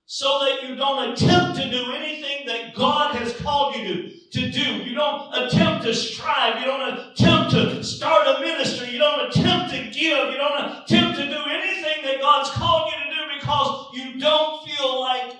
so 0.05 0.39
that 0.45 0.67
you 0.67 0.75
don't 0.75 1.11
attempt 1.11 1.57
to 1.59 1.71
do 1.71 1.91
anything 1.91 2.45
that 2.45 2.75
God 2.75 3.15
has 3.15 3.35
called 3.37 3.75
you 3.75 3.87
to, 3.87 4.09
to 4.31 4.51
do. 4.51 4.83
You 4.83 4.93
don't 4.93 5.33
attempt 5.33 5.85
to 5.85 5.93
strive. 5.93 6.59
You 6.59 6.65
don't 6.65 6.99
attempt 6.99 7.51
to 7.51 7.83
start 7.83 8.27
a 8.27 8.39
ministry. 8.41 8.91
You 8.91 8.99
don't 8.99 9.27
attempt 9.27 9.73
to 9.73 9.81
give. 9.85 10.29
You 10.29 10.37
don't 10.37 10.83
attempt 10.83 11.17
to 11.17 11.25
do 11.25 11.43
anything 11.49 12.03
that 12.03 12.21
God's 12.21 12.51
called 12.51 12.91
you 12.91 13.02
to 13.02 13.02
because 13.43 13.89
you 13.93 14.19
don't 14.19 14.67
feel 14.67 15.01
like 15.01 15.33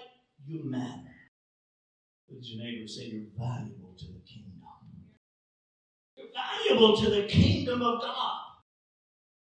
you 0.45 0.61
matter. 0.65 0.99
At 2.29 2.43
your 2.43 2.63
neighbor 2.63 2.87
say, 2.87 3.05
You're 3.05 3.23
valuable 3.37 3.95
to 3.97 4.05
the 4.05 4.19
kingdom. 4.27 4.61
You're 6.17 6.27
valuable 6.33 6.97
to 6.97 7.09
the 7.09 7.27
kingdom 7.27 7.81
of 7.81 8.01
God. 8.01 8.39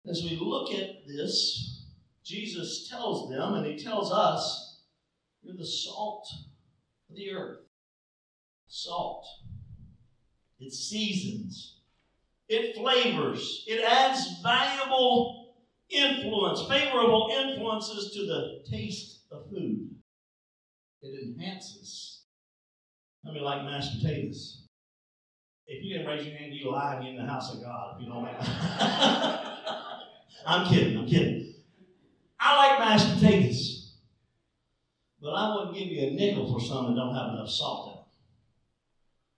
As 0.08 0.22
we 0.22 0.36
look 0.36 0.72
at 0.72 1.06
this, 1.06 1.86
Jesus 2.24 2.88
tells 2.88 3.28
them, 3.28 3.54
and 3.54 3.66
he 3.66 3.76
tells 3.76 4.12
us, 4.12 4.78
you're 5.42 5.56
the 5.56 5.66
salt 5.66 6.28
of 7.10 7.16
the 7.16 7.32
earth. 7.32 7.58
Salt. 8.68 9.24
It 10.60 10.72
seasons. 10.72 11.74
It 12.48 12.76
flavors. 12.76 13.64
It 13.66 13.84
adds 13.84 14.40
valuable 14.42 15.45
influence, 15.90 16.62
favorable 16.68 17.30
influences 17.32 18.12
to 18.14 18.26
the 18.26 18.60
taste 18.70 19.20
of 19.30 19.48
food. 19.50 19.90
It 21.02 21.24
enhances. 21.24 22.22
I 23.26 23.32
mean, 23.32 23.42
like 23.42 23.64
mashed 23.64 24.00
potatoes? 24.00 24.62
If 25.66 25.82
you 25.82 25.94
didn't 25.94 26.06
raise 26.06 26.24
your 26.26 26.36
hand, 26.36 26.52
you 26.52 26.70
lie 26.70 27.04
in 27.04 27.16
the 27.16 27.24
house 27.24 27.52
of 27.52 27.60
God. 27.60 27.96
If 27.96 28.02
you 28.02 28.08
don't 28.08 28.22
like 28.22 28.36
I'm 30.46 30.64
kidding, 30.66 30.96
I'm 30.96 31.06
kidding. 31.08 31.54
I 32.38 32.68
like 32.68 32.78
mashed 32.78 33.14
potatoes. 33.14 33.94
But 35.20 35.30
I 35.30 35.54
wouldn't 35.54 35.74
give 35.74 35.88
you 35.88 36.06
a 36.06 36.10
nickel 36.10 36.52
for 36.52 36.60
some 36.60 36.86
that 36.86 36.94
don't 36.94 37.14
have 37.14 37.32
enough 37.32 37.48
salt 37.48 37.88
in 37.88 37.94
them. 37.94 38.04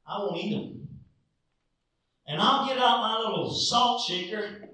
I 0.07 0.19
won't 0.19 0.37
eat 0.37 0.53
them. 0.53 0.89
And 2.27 2.41
I'll 2.43 2.67
get 2.67 2.79
out 2.79 3.01
my 3.01 3.19
little 3.19 3.51
salt 3.51 4.03
shaker 4.03 4.68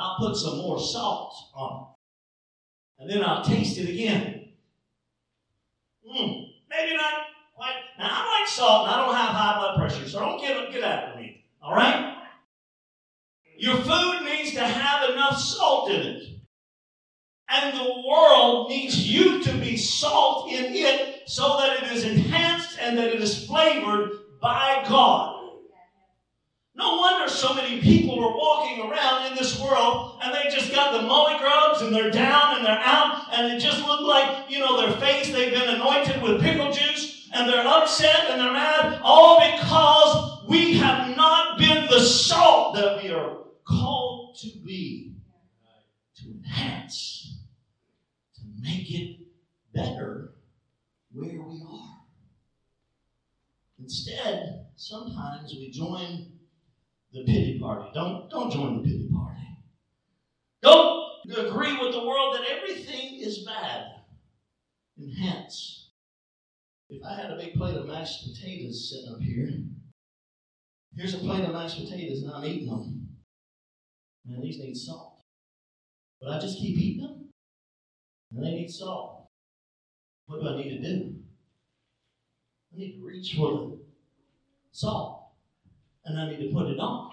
I'll 0.00 0.16
put 0.16 0.36
some 0.36 0.56
more 0.56 0.80
salt 0.80 1.34
on 1.54 1.82
it. 1.82 3.02
And 3.02 3.10
then 3.10 3.22
I'll 3.22 3.44
taste 3.44 3.78
it 3.78 3.88
again. 3.88 4.48
Mmm, 6.06 6.46
maybe 6.70 6.96
not 6.96 7.12
quite. 7.54 7.74
Now, 7.98 8.08
I 8.10 8.40
like 8.40 8.48
salt 8.48 8.86
and 8.88 8.94
I 8.94 9.04
don't 9.04 9.14
have 9.14 9.28
high 9.28 9.58
blood 9.58 9.78
pressure, 9.78 10.08
so 10.08 10.20
don't 10.20 10.40
get, 10.40 10.72
get 10.72 10.82
after 10.82 11.20
me. 11.20 11.44
All 11.62 11.74
right? 11.74 12.16
Your 13.58 13.76
food 13.76 14.22
needs 14.24 14.52
to 14.52 14.60
have 14.60 15.10
enough 15.10 15.38
salt 15.38 15.90
in 15.90 16.00
it. 16.00 16.22
And 17.50 17.76
the 17.76 18.02
world 18.08 18.70
needs 18.70 19.06
you 19.06 19.42
to 19.42 19.52
be 19.58 19.76
salt 19.76 20.50
in 20.50 20.72
it 20.72 21.22
so 21.26 21.58
that 21.58 21.82
it 21.82 21.92
is 21.92 22.04
enhanced 22.04 22.78
and 22.80 22.96
that 22.96 23.08
it 23.08 23.20
is 23.20 23.46
flavored 23.46 24.12
by 24.40 24.84
God. 24.88 25.39
No 26.80 26.96
wonder 26.96 27.28
so 27.28 27.52
many 27.54 27.78
people 27.78 28.14
are 28.24 28.34
walking 28.34 28.80
around 28.80 29.30
in 29.30 29.36
this 29.36 29.60
world 29.60 30.18
and 30.22 30.34
they 30.34 30.48
just 30.50 30.72
got 30.72 30.94
the 30.94 31.06
molly 31.06 31.36
grubs 31.38 31.82
and 31.82 31.94
they're 31.94 32.10
down 32.10 32.56
and 32.56 32.64
they're 32.64 32.80
out 32.82 33.26
and 33.34 33.52
it 33.52 33.60
just 33.60 33.84
look 33.84 34.00
like, 34.00 34.50
you 34.50 34.60
know, 34.60 34.80
their 34.80 34.96
face, 34.98 35.30
they've 35.30 35.52
been 35.52 35.68
anointed 35.68 36.22
with 36.22 36.40
pickle 36.40 36.72
juice 36.72 37.28
and 37.34 37.46
they're 37.46 37.66
upset 37.66 38.30
and 38.30 38.40
they're 38.40 38.54
mad, 38.54 38.98
all 39.02 39.38
because 39.38 40.48
we 40.48 40.78
have 40.78 41.14
not 41.14 41.58
been 41.58 41.86
the 41.90 42.00
salt 42.00 42.74
that 42.76 43.02
we 43.02 43.10
are 43.10 43.36
called 43.68 44.38
to 44.38 44.48
be 44.64 45.12
to 46.16 46.30
enhance 46.30 47.40
to 48.36 48.40
make 48.62 48.90
it 48.90 49.18
better 49.74 50.32
where 51.12 51.42
we 51.42 51.62
are. 51.70 51.98
Instead, 53.78 54.64
sometimes 54.76 55.54
we 55.54 55.70
join 55.70 56.39
the 57.12 57.24
pity 57.24 57.58
party. 57.58 57.90
Don't, 57.94 58.30
don't 58.30 58.52
join 58.52 58.76
the 58.76 58.82
pity 58.82 59.08
party. 59.12 59.40
Don't 60.62 61.00
agree 61.36 61.78
with 61.78 61.92
the 61.92 62.04
world 62.04 62.36
that 62.36 62.48
everything 62.48 63.20
is 63.20 63.44
bad. 63.44 63.86
And 64.98 65.12
hence, 65.12 65.90
if 66.88 67.02
I 67.04 67.14
had 67.14 67.30
a 67.30 67.36
big 67.36 67.54
plate 67.54 67.76
of 67.76 67.86
mashed 67.86 68.26
potatoes 68.28 68.90
sitting 68.90 69.14
up 69.14 69.20
here, 69.20 69.48
here's 70.96 71.14
a 71.14 71.18
plate 71.18 71.44
of 71.44 71.52
mashed 71.52 71.82
potatoes 71.82 72.22
and 72.22 72.32
I'm 72.32 72.44
eating 72.44 72.68
them. 72.68 73.08
Man, 74.26 74.40
these 74.40 74.58
need 74.58 74.76
salt. 74.76 75.22
But 76.20 76.32
I 76.32 76.38
just 76.38 76.58
keep 76.58 76.76
eating 76.76 77.02
them? 77.02 77.28
And 78.32 78.44
they 78.44 78.50
need 78.50 78.70
salt. 78.70 79.28
What 80.26 80.40
do 80.40 80.48
I 80.48 80.56
need 80.56 80.70
to 80.70 80.82
do? 80.82 81.14
I 82.72 82.78
need 82.78 82.98
to 82.98 83.04
reach 83.04 83.34
for 83.34 83.52
the 83.52 83.78
salt. 84.70 85.19
And 86.04 86.18
I 86.18 86.30
need 86.30 86.48
to 86.48 86.54
put 86.54 86.70
it 86.70 86.78
on. 86.78 87.12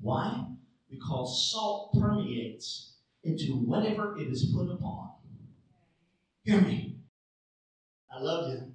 Why? 0.00 0.46
Because 0.88 1.50
salt 1.52 1.92
permeates 2.00 2.94
into 3.24 3.56
whatever 3.56 4.18
it 4.18 4.28
is 4.28 4.52
put 4.54 4.70
upon. 4.70 5.10
Hear 6.44 6.60
me. 6.60 6.96
I 8.12 8.20
love 8.20 8.52
you. 8.52 8.72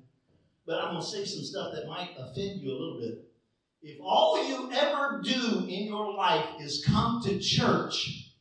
But 0.65 0.79
I'm 0.79 0.93
going 0.93 1.01
to 1.01 1.07
say 1.07 1.25
some 1.25 1.43
stuff 1.43 1.73
that 1.73 1.87
might 1.87 2.11
offend 2.17 2.61
you 2.61 2.69
a 2.69 2.77
little 2.77 2.99
bit. 2.99 3.25
If 3.81 3.99
all 4.01 4.47
you 4.47 4.71
ever 4.71 5.21
do 5.23 5.65
in 5.67 5.85
your 5.85 6.13
life 6.13 6.59
is 6.59 6.83
come 6.85 7.21
to 7.23 7.39
church, 7.39 8.31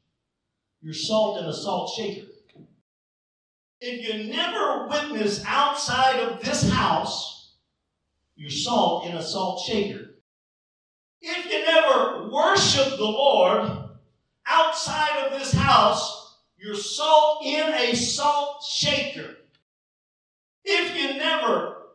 you're 0.81 0.95
salt 0.95 1.39
in 1.39 1.45
a 1.47 1.53
salt 1.53 1.91
shaker 1.97 2.27
if 3.87 4.09
you 4.09 4.33
never 4.33 4.87
witness 4.89 5.43
outside 5.47 6.21
of 6.21 6.43
this 6.43 6.71
house, 6.71 7.53
you're 8.35 8.51
salt 8.51 9.07
in 9.07 9.15
a 9.15 9.23
salt 9.23 9.63
shaker. 9.67 10.14
If 11.27 11.51
you 11.51 11.65
never 11.65 12.29
worship 12.29 12.99
the 12.99 13.05
Lord 13.05 13.71
outside 14.47 15.25
of 15.25 15.39
this 15.39 15.53
house, 15.53 16.37
you're 16.59 16.75
salt 16.75 17.43
in 17.47 17.73
a 17.73 17.97
salt 17.97 18.63
shaker. 18.63 19.37
If 20.65 20.95
you 20.95 21.19
never 21.19 21.87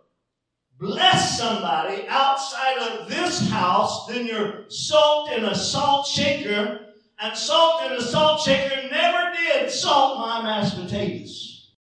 bless 0.80 1.38
somebody 1.38 2.08
outside 2.08 2.80
of 2.80 3.08
this 3.08 3.48
house, 3.52 4.08
then 4.08 4.26
you're 4.26 4.66
salt 4.70 5.32
in 5.32 5.46
a 5.46 5.54
salt 5.54 6.08
shaker, 6.08 6.88
and 7.20 7.38
salt 7.38 7.84
in 7.86 7.92
a 7.92 8.02
salt 8.02 8.42
shaker 8.42 8.90
never 8.90 9.32
did 9.36 9.70
salt 9.70 10.18
my 10.18 10.42
mashed 10.42 10.76
potatoes. 10.76 11.72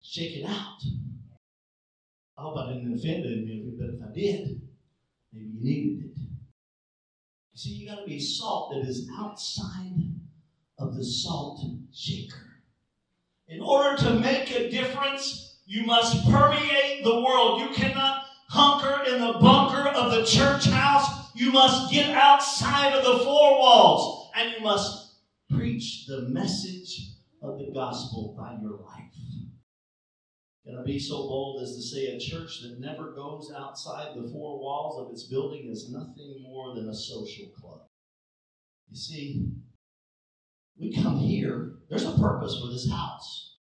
Shake 0.00 0.38
it 0.38 0.46
out. 0.46 0.80
I 2.38 2.42
hope 2.42 2.56
I 2.56 2.72
didn't 2.72 2.94
offend 2.94 3.26
any 3.26 3.42
of 3.42 3.46
you, 3.46 3.76
but 3.78 3.88
if 3.90 4.02
I 4.02 4.14
did, 4.14 4.62
maybe 5.34 5.50
you 5.52 5.62
needed 5.62 6.04
it. 6.06 6.15
See, 7.56 7.70
you 7.70 7.88
got 7.88 8.00
to 8.00 8.06
be 8.06 8.20
salt 8.20 8.74
that 8.74 8.86
is 8.86 9.08
outside 9.18 10.12
of 10.78 10.94
the 10.94 11.02
salt 11.02 11.58
shaker. 11.90 12.60
In 13.48 13.62
order 13.62 13.96
to 13.96 14.20
make 14.20 14.50
a 14.50 14.68
difference, 14.68 15.56
you 15.64 15.86
must 15.86 16.30
permeate 16.30 17.02
the 17.02 17.22
world. 17.22 17.62
You 17.62 17.70
cannot 17.70 18.26
hunker 18.50 19.04
in 19.10 19.22
the 19.22 19.38
bunker 19.40 19.88
of 19.88 20.10
the 20.10 20.26
church 20.26 20.66
house. 20.66 21.30
You 21.34 21.50
must 21.50 21.90
get 21.90 22.10
outside 22.10 22.92
of 22.92 23.02
the 23.06 23.24
four 23.24 23.58
walls 23.58 24.30
and 24.36 24.52
you 24.52 24.60
must 24.60 25.14
preach 25.50 26.04
the 26.06 26.28
message 26.28 27.12
of 27.40 27.56
the 27.58 27.72
gospel 27.72 28.34
by 28.36 28.58
your 28.60 28.80
life. 28.80 29.45
Can 30.66 30.76
I 30.76 30.82
be 30.82 30.98
so 30.98 31.28
bold 31.28 31.62
as 31.62 31.76
to 31.76 31.82
say 31.82 32.06
a 32.06 32.18
church 32.18 32.60
that 32.62 32.80
never 32.80 33.12
goes 33.12 33.52
outside 33.56 34.16
the 34.16 34.28
four 34.28 34.58
walls 34.58 35.00
of 35.00 35.12
its 35.12 35.28
building 35.28 35.68
is 35.70 35.92
nothing 35.92 36.42
more 36.42 36.74
than 36.74 36.88
a 36.88 36.94
social 36.94 37.46
club? 37.56 37.82
You 38.90 38.96
see, 38.96 39.52
we 40.76 40.92
come 40.92 41.18
here, 41.18 41.74
there's 41.88 42.04
a 42.04 42.18
purpose 42.18 42.58
for 42.60 42.68
this 42.68 42.90
house. 42.90 43.58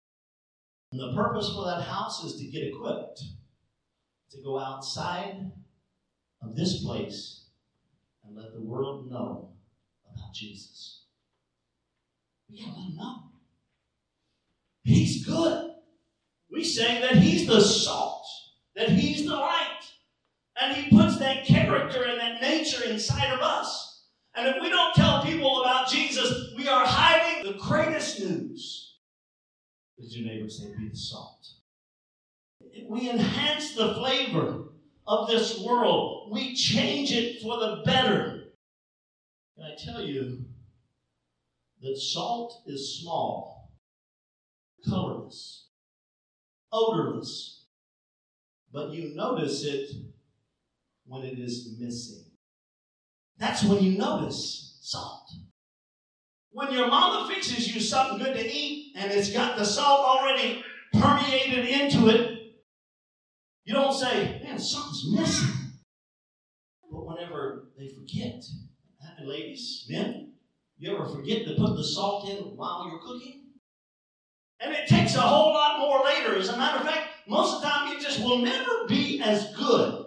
And 0.92 1.00
the 1.00 1.12
purpose 1.12 1.50
for 1.52 1.64
that 1.64 1.82
house 1.82 2.22
is 2.22 2.36
to 2.36 2.46
get 2.46 2.68
equipped, 2.68 3.20
to 4.30 4.42
go 4.44 4.60
outside 4.60 5.50
of 6.40 6.54
this 6.54 6.84
place 6.84 7.46
and 8.24 8.36
let 8.36 8.52
the 8.52 8.62
world 8.62 9.10
know 9.10 9.54
about 10.14 10.34
Jesus. 10.34 11.06
We 12.48 12.60
gotta 12.60 12.78
let 12.78 12.86
them 12.86 12.96
know. 12.96 13.22
He's 14.84 15.26
good. 15.26 15.70
We 16.52 16.64
say 16.64 17.00
that 17.00 17.16
He's 17.16 17.46
the 17.48 17.60
salt, 17.60 18.26
that 18.76 18.90
He's 18.90 19.26
the 19.26 19.36
light, 19.36 19.80
And 20.60 20.76
He 20.76 20.96
puts 20.96 21.18
that 21.18 21.46
character 21.46 22.04
and 22.04 22.20
that 22.20 22.42
nature 22.42 22.84
inside 22.84 23.32
of 23.32 23.40
us. 23.40 24.04
And 24.34 24.48
if 24.48 24.56
we 24.62 24.68
don't 24.70 24.94
tell 24.94 25.24
people 25.24 25.62
about 25.62 25.88
Jesus, 25.88 26.52
we 26.56 26.68
are 26.68 26.86
hiding 26.86 27.52
the 27.52 27.58
greatest 27.58 28.20
news. 28.20 28.98
Does 29.98 30.16
your 30.16 30.26
neighbor 30.26 30.48
say, 30.48 30.74
be 30.78 30.88
the 30.88 30.96
salt? 30.96 31.46
We 32.88 33.10
enhance 33.10 33.74
the 33.74 33.94
flavor 33.94 34.64
of 35.06 35.28
this 35.28 35.60
world. 35.60 36.30
We 36.32 36.54
change 36.54 37.12
it 37.12 37.42
for 37.42 37.58
the 37.58 37.82
better. 37.84 38.44
Can 39.56 39.64
I 39.66 39.76
tell 39.84 40.02
you 40.02 40.44
that 41.82 41.96
salt 41.98 42.62
is 42.66 43.00
small, 43.00 43.72
colorless, 44.88 45.61
odorless, 46.72 47.64
but 48.72 48.92
you 48.92 49.14
notice 49.14 49.64
it 49.64 49.90
when 51.06 51.22
it 51.22 51.38
is 51.38 51.76
missing. 51.78 52.24
That's 53.38 53.64
when 53.64 53.82
you 53.82 53.98
notice 53.98 54.78
salt. 54.80 55.30
When 56.50 56.72
your 56.72 56.88
mama 56.88 57.28
fixes 57.28 57.74
you 57.74 57.80
something 57.80 58.18
good 58.18 58.34
to 58.34 58.46
eat 58.46 58.94
and 58.96 59.10
it's 59.10 59.32
got 59.32 59.56
the 59.56 59.64
salt 59.64 60.04
already 60.04 60.62
permeated 60.92 61.66
into 61.66 62.08
it, 62.08 62.38
you 63.64 63.74
don't 63.74 63.92
say, 63.92 64.40
man, 64.42 64.58
something's 64.58 65.10
missing. 65.12 65.54
But 66.90 67.06
whenever 67.06 67.68
they 67.78 67.88
forget, 67.88 68.44
ladies, 69.24 69.86
men, 69.88 70.32
you 70.78 70.94
ever 70.94 71.08
forget 71.08 71.46
to 71.46 71.54
put 71.54 71.76
the 71.76 71.84
salt 71.84 72.28
in 72.28 72.56
while 72.56 72.88
you're 72.88 73.00
cooking? 73.00 73.41
And 74.62 74.72
it 74.72 74.86
takes 74.86 75.14
a 75.14 75.20
whole 75.20 75.52
lot 75.52 75.78
more 75.78 76.04
later. 76.04 76.36
As 76.36 76.48
a 76.48 76.56
matter 76.56 76.78
of 76.78 76.84
fact, 76.84 77.08
most 77.26 77.56
of 77.56 77.62
the 77.62 77.68
time 77.68 77.96
it 77.96 78.00
just 78.00 78.20
will 78.20 78.38
never 78.38 78.86
be 78.88 79.20
as 79.20 79.52
good 79.56 80.04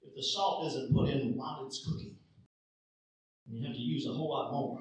if 0.00 0.14
the 0.14 0.22
salt 0.22 0.66
isn't 0.66 0.92
put 0.92 1.08
in 1.08 1.36
while 1.36 1.64
it's 1.66 1.84
cooking. 1.84 2.16
You 3.46 3.66
have 3.66 3.74
to 3.74 3.80
use 3.80 4.06
a 4.06 4.12
whole 4.12 4.30
lot 4.30 4.52
more. 4.52 4.78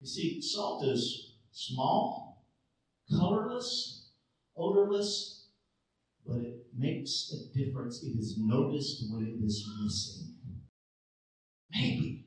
You 0.00 0.06
see, 0.06 0.40
salt 0.40 0.84
is 0.84 1.34
small, 1.50 2.46
colorless, 3.10 4.10
odorless, 4.56 5.48
but 6.24 6.36
it 6.36 6.66
makes 6.76 7.32
a 7.32 7.58
difference. 7.58 8.02
It 8.02 8.16
is 8.16 8.36
noticed 8.38 9.04
when 9.10 9.26
it 9.26 9.42
is 9.44 9.66
missing. 9.82 10.34
Maybe. 11.72 12.26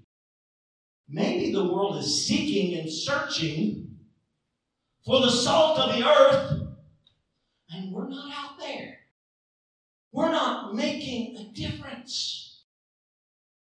Maybe 1.07 1.53
the 1.53 1.71
world 1.71 1.97
is 1.97 2.25
seeking 2.25 2.77
and 2.77 2.91
searching 2.91 3.86
for 5.07 5.21
the 5.21 5.31
salt 5.31 5.79
of 5.79 5.95
the 5.95 6.05
earth, 6.05 6.67
and 7.71 7.93
we're 7.93 8.09
not 8.09 8.29
out 8.35 8.59
there. 8.59 8.97
We're 10.11 10.31
not 10.31 10.75
making 10.75 11.37
a 11.37 11.53
difference. 11.53 12.65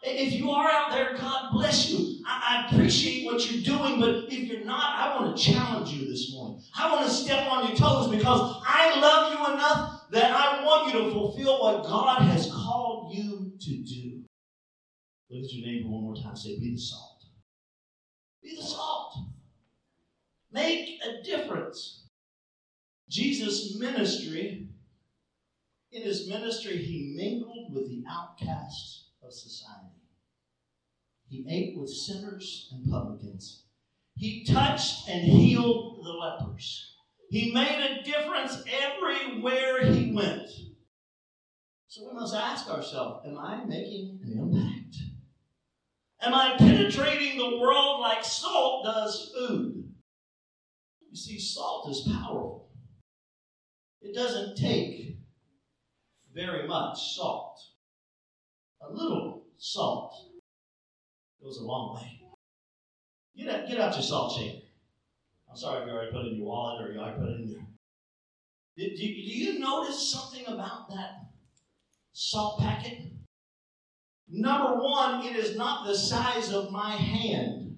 If 0.02 0.32
you 0.32 0.50
are 0.50 0.66
out 0.66 0.90
there, 0.90 1.14
God 1.14 1.50
bless 1.52 1.90
you. 1.90 2.22
I, 2.26 2.66
appreciate 2.66 3.26
what 3.26 3.50
you're 3.50 3.62
doing, 3.62 4.00
but 4.00 4.32
if 4.32 4.48
you're 4.48 4.64
not, 4.64 4.98
I 4.98 5.16
want 5.16 5.36
to 5.36 5.42
challenge 5.42 5.90
you 5.90 6.08
this 6.08 6.32
morning. 6.32 6.62
I 6.76 6.90
want 6.90 7.06
to 7.06 7.12
step 7.12 7.46
on 7.50 7.68
your 7.68 7.76
toes 7.76 8.10
because 8.10 8.62
I 8.66 8.98
love 8.98 9.32
you 9.32 9.54
enough 9.54 10.10
that 10.12 10.30
I 10.32 10.64
want 10.64 10.92
you 10.92 11.00
to 11.00 11.10
fulfill 11.10 11.60
what 11.60 11.84
God 11.84 12.22
has 12.22 12.50
called 12.50 13.14
you 13.14 13.52
to 13.60 13.70
do. 13.82 14.22
Look 15.30 15.44
at 15.44 15.52
your 15.52 15.66
neighbor 15.66 15.90
one 15.90 16.04
more 16.04 16.16
time. 16.16 16.36
Say, 16.36 16.58
be 16.58 16.72
the 16.72 16.80
salt. 16.80 17.22
Be 18.42 18.56
the 18.56 18.62
salt. 18.62 19.33
Make 20.54 21.00
a 21.02 21.20
difference. 21.25 22.04
Jesus' 23.08 23.76
ministry, 23.76 24.68
in 25.90 26.02
his 26.02 26.28
ministry, 26.28 26.76
he 26.76 27.16
mingled 27.16 27.75
with 27.75 27.88
the 27.88 28.04
outcasts 28.08 29.08
of 29.20 29.32
society. 29.32 29.99
He 31.26 31.44
ate 31.50 31.76
with 31.76 31.90
sinners 31.90 32.69
and 32.71 32.88
publicans. 32.88 33.64
He 34.14 34.45
touched 34.45 35.08
and 35.08 35.25
healed 35.25 36.04
the 36.04 36.12
lepers. 36.12 36.93
He 37.30 37.52
made 37.52 37.80
a 37.80 38.04
difference 38.04 38.62
everywhere 38.80 39.93
he 39.93 40.12
went. 40.14 40.49
So 41.88 42.06
we 42.06 42.14
must 42.14 42.34
ask 42.34 42.71
ourselves 42.71 43.26
Am 43.26 43.36
I 43.38 43.64
making 43.64 44.21
an 44.23 44.38
impact? 44.38 44.99
Am 46.21 46.32
I 46.32 46.54
penetrating 46.56 47.38
the 47.38 47.58
world 47.58 48.00
like 48.00 48.25
salt 48.25 48.84
does 48.84 49.32
food? 49.36 49.83
You 51.14 51.20
see, 51.20 51.38
salt 51.38 51.88
is 51.88 52.08
powerful. 52.12 52.70
It 54.02 54.16
doesn't 54.16 54.56
take 54.56 55.16
very 56.34 56.66
much 56.66 57.14
salt. 57.14 57.56
A 58.82 58.92
little 58.92 59.44
salt 59.56 60.12
goes 61.40 61.58
a 61.58 61.64
long 61.64 61.94
way. 61.94 62.20
Get 63.36 63.48
out, 63.48 63.68
get 63.68 63.78
out 63.78 63.94
your 63.94 64.02
salt 64.02 64.36
shaker. 64.36 64.66
I'm 65.48 65.56
sorry 65.56 65.82
if 65.82 65.86
you 65.86 65.94
already 65.94 66.10
put 66.10 66.26
it 66.26 66.32
in 66.32 66.38
your 66.38 66.46
wallet 66.46 66.84
or 66.84 66.92
you 66.92 66.98
already 66.98 67.20
put 67.20 67.28
it 67.28 67.40
in 67.42 67.52
there. 67.52 67.66
Do, 68.76 68.90
do, 68.90 68.96
do 68.96 69.04
you 69.04 69.60
notice 69.60 70.10
something 70.10 70.44
about 70.48 70.90
that 70.90 71.10
salt 72.12 72.60
packet? 72.60 73.02
Number 74.26 74.82
one, 74.82 75.24
it 75.24 75.36
is 75.36 75.56
not 75.56 75.86
the 75.86 75.96
size 75.96 76.52
of 76.52 76.72
my 76.72 76.96
hand. 76.96 77.76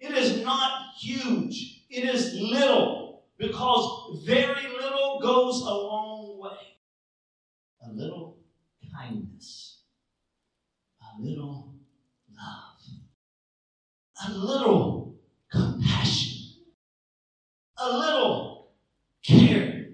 It 0.00 0.12
is 0.12 0.42
not 0.42 0.81
huge. 0.98 1.84
It 1.90 2.04
is 2.04 2.34
little 2.34 3.24
because 3.38 4.24
very 4.24 4.68
little 4.68 5.20
goes 5.20 5.60
a 5.60 5.74
long 5.74 6.38
way. 6.40 6.76
A 7.84 7.90
little 7.92 8.36
kindness, 8.96 9.82
a 11.00 11.20
little 11.20 11.74
love, 12.36 12.78
a 14.26 14.30
little 14.32 15.14
compassion, 15.50 16.38
a 17.78 17.88
little 17.98 18.70
care, 19.24 19.86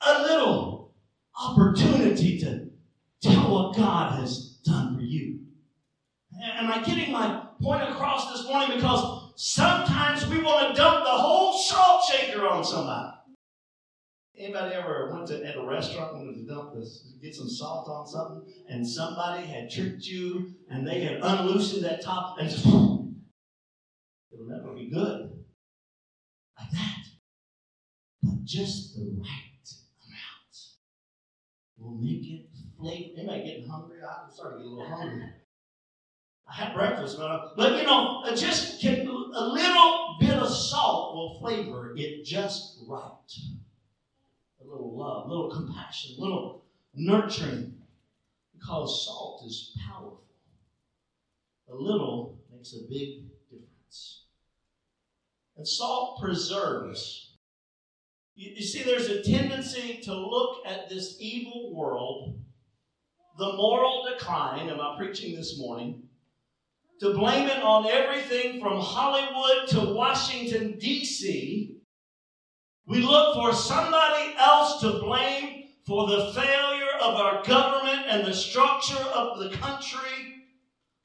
a 0.00 0.22
little 0.22 0.92
opportunity 1.38 2.38
to 2.38 2.68
tell 3.20 3.50
what 3.50 3.76
God 3.76 4.20
has 4.20 4.58
done 4.64 4.94
for 4.94 5.00
you. 5.00 5.40
Am 6.40 6.70
I 6.70 6.82
getting 6.82 7.12
my 7.12 7.47
point 7.60 7.82
across 7.82 8.32
this 8.32 8.46
morning? 8.46 8.76
Because 8.76 9.32
sometimes 9.36 10.26
we 10.28 10.40
want 10.40 10.68
to 10.68 10.80
dump 10.80 11.04
the 11.04 11.10
whole 11.10 11.58
salt 11.58 12.04
shaker 12.04 12.46
on 12.46 12.64
somebody. 12.64 13.14
Anybody 14.36 14.74
ever 14.76 15.10
went 15.12 15.26
to 15.28 15.44
at 15.44 15.56
a 15.56 15.66
restaurant 15.66 16.14
wanted 16.14 16.36
to 16.36 16.46
dump 16.46 16.74
this, 16.74 17.12
get 17.20 17.34
some 17.34 17.48
salt 17.48 17.88
on 17.88 18.06
something, 18.06 18.52
and 18.68 18.86
somebody 18.86 19.44
had 19.44 19.68
tricked 19.68 20.06
you 20.06 20.54
and 20.70 20.86
they 20.86 21.00
had 21.00 21.20
unloosened 21.20 21.84
that 21.84 22.02
top 22.02 22.38
and 22.38 22.48
just 22.48 22.64
it'll 22.64 23.16
never 24.46 24.74
be 24.74 24.90
good. 24.90 25.32
Like 26.58 26.70
that. 26.70 27.04
But 28.22 28.44
just 28.44 28.94
the 28.94 29.16
right 29.18 29.68
amount 30.06 30.56
will 31.76 31.98
make 32.00 32.24
it 32.24 32.46
flavor. 32.78 33.14
Anybody 33.18 33.44
getting 33.44 33.68
hungry? 33.68 33.98
I'm 34.02 34.30
starting 34.30 34.58
to 34.58 34.64
get 34.64 34.70
a 34.70 34.74
little 34.74 34.96
hungry. 34.96 35.24
I 36.50 36.54
had 36.54 36.74
breakfast, 36.74 37.18
but, 37.18 37.56
but 37.56 37.78
you 37.78 37.86
know, 37.86 38.22
uh, 38.24 38.34
just 38.34 38.82
a 38.82 38.88
little 38.94 40.16
bit 40.18 40.34
of 40.34 40.48
salt 40.48 41.14
will 41.14 41.38
flavor 41.40 41.94
it 41.96 42.24
just 42.24 42.78
right. 42.86 43.12
A 44.60 44.64
little 44.64 44.96
love, 44.96 45.26
a 45.26 45.28
little 45.28 45.50
compassion, 45.50 46.16
a 46.18 46.20
little 46.20 46.64
nurturing, 46.94 47.74
because 48.54 49.04
salt 49.04 49.42
is 49.46 49.76
powerful. 49.86 50.22
A 51.70 51.74
little 51.74 52.38
makes 52.50 52.72
a 52.72 52.88
big 52.88 53.24
difference. 53.50 54.22
And 55.56 55.68
salt 55.68 56.20
preserves. 56.20 57.36
You, 58.34 58.52
you 58.56 58.62
see, 58.62 58.82
there's 58.84 59.08
a 59.08 59.22
tendency 59.22 60.00
to 60.04 60.14
look 60.14 60.66
at 60.66 60.88
this 60.88 61.16
evil 61.20 61.74
world 61.74 62.38
the 63.38 63.52
moral 63.52 64.04
decline, 64.10 64.68
am 64.68 64.80
I 64.80 64.96
preaching 64.98 65.36
this 65.36 65.58
morning? 65.58 66.07
To 67.00 67.14
blame 67.14 67.46
it 67.46 67.62
on 67.62 67.86
everything 67.86 68.60
from 68.60 68.80
Hollywood 68.80 69.68
to 69.68 69.94
Washington, 69.94 70.78
D.C. 70.78 71.76
We 72.88 73.00
look 73.02 73.34
for 73.34 73.52
somebody 73.52 74.34
else 74.36 74.80
to 74.80 74.98
blame 74.98 75.68
for 75.86 76.08
the 76.08 76.32
failure 76.32 76.96
of 77.00 77.14
our 77.14 77.44
government 77.44 78.06
and 78.08 78.26
the 78.26 78.34
structure 78.34 78.96
of 79.14 79.38
the 79.38 79.50
country. 79.50 80.46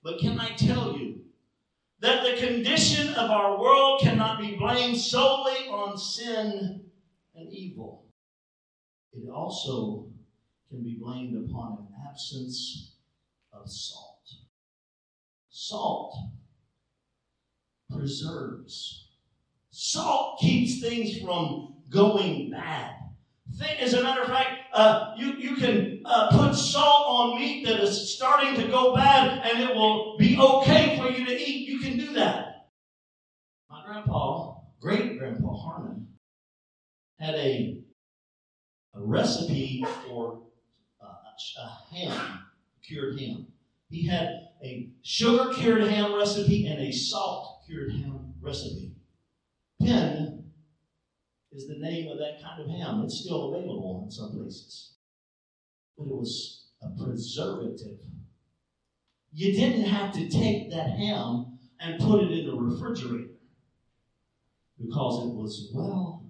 But 0.04 0.20
can 0.20 0.40
I 0.40 0.56
tell 0.56 0.98
you 0.98 1.22
that 2.00 2.24
the 2.24 2.46
condition 2.46 3.14
of 3.14 3.30
our 3.30 3.60
world 3.60 4.02
cannot 4.02 4.40
be 4.40 4.56
blamed 4.56 4.98
solely 4.98 5.68
on 5.70 5.98
sin 5.98 6.86
and 7.36 7.54
evil? 7.54 8.08
It 9.14 9.30
also 9.30 10.08
can 10.70 10.84
be 10.84 10.98
blamed 11.00 11.50
upon 11.50 11.78
an 11.78 11.88
absence 12.10 12.96
of 13.54 13.70
salt. 13.70 14.12
Salt 15.56 16.18
preserves. 17.92 19.06
Salt 19.70 20.39
keeps 20.39 20.82
things 20.82 21.20
from 21.20 21.76
going 21.92 22.50
bad. 22.50 22.96
As 23.80 23.94
a 23.94 24.02
matter 24.02 24.24
of 24.24 24.30
fact, 24.30 24.50
uh, 24.74 25.13
you, 25.16 25.34
you 25.34 25.56
can 25.56 26.02
uh, 26.06 26.30
put 26.32 26.56
salt 26.56 27.06
on 27.08 27.39
meat 27.39 27.68
that 27.68 27.80
is 27.82 28.16
starting 28.16 28.60
to 28.60 28.68
go 28.68 28.96
bad 28.96 29.46
and 29.46 29.62
it 29.62 29.76
will 29.76 30.18
be 30.18 30.39
okay 30.39 30.98
for 30.98 31.08
you 31.08 31.24
to 31.24 31.32
eat. 31.32 31.70
You 31.70 31.80
can 31.80 32.00
do 32.00 32.13
that. 32.16 32.70
My 33.70 33.84
grandpa, 33.86 34.56
great 34.82 35.20
grandpa 35.20 35.54
Harmon, 35.54 36.08
had 37.20 37.36
a, 37.36 37.78
a 38.96 39.00
recipe 39.00 39.86
for 40.08 40.42
uh, 41.00 41.62
a 41.62 41.96
ham, 41.96 42.39
cured 42.82 43.20
ham. 43.20 43.46
He 43.92 44.08
had 44.08 44.43
a 44.63 44.89
sugar 45.02 45.54
cured 45.54 45.84
ham 45.84 46.15
recipe 46.15 46.67
and 46.67 46.80
a 46.80 46.91
salt 46.91 47.63
cured 47.65 47.91
ham 47.91 48.34
recipe. 48.41 48.93
Penn 49.82 50.52
is 51.52 51.67
the 51.67 51.80
name 51.80 52.10
of 52.10 52.17
that 52.17 52.41
kind 52.41 52.62
of 52.62 52.69
ham. 52.69 53.02
It's 53.04 53.19
still 53.19 53.54
available 53.54 54.04
in 54.06 54.12
some 54.12 54.32
places. 54.32 54.93
But 55.97 56.06
it 56.06 56.15
was 56.15 56.67
a 56.82 56.89
preservative. 56.89 57.97
You 59.34 59.52
didn't 59.54 59.86
have 59.86 60.13
to 60.13 60.30
take 60.30 60.71
that 60.71 60.91
ham 60.91 61.58
and 61.80 61.99
put 61.99 62.23
it 62.23 62.32
in 62.32 62.47
the 62.47 62.56
refrigerator 62.56 63.34
because 64.80 65.26
it 65.26 65.34
was 65.34 65.69
well 65.73 66.23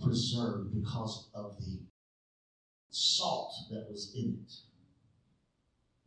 preserved 0.00 0.72
because 0.72 1.30
of 1.34 1.56
the 1.58 1.80
salt 2.90 3.52
that 3.70 3.86
was 3.90 4.12
in 4.14 4.38
it. 4.44 4.67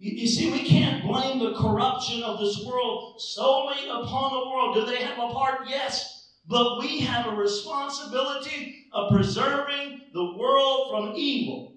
You, 0.01 0.13
you, 0.13 0.27
see, 0.27 0.51
we 0.51 0.63
can't 0.67 1.03
blame 1.03 1.37
the 1.37 1.53
corruption 1.53 2.23
of 2.23 2.39
this 2.39 2.65
world 2.65 3.21
solely 3.21 3.87
upon 3.87 4.31
the 4.31 4.49
world. 4.49 4.73
Do 4.73 4.85
they 4.85 5.03
have 5.03 5.19
a 5.19 5.31
part? 5.31 5.69
Yes. 5.69 6.29
But 6.47 6.79
we 6.79 7.01
have 7.01 7.27
a 7.27 7.35
responsibility 7.35 8.87
of 8.93 9.11
preserving 9.11 10.01
the 10.11 10.35
world 10.35 10.89
from 10.89 11.15
evil. 11.15 11.75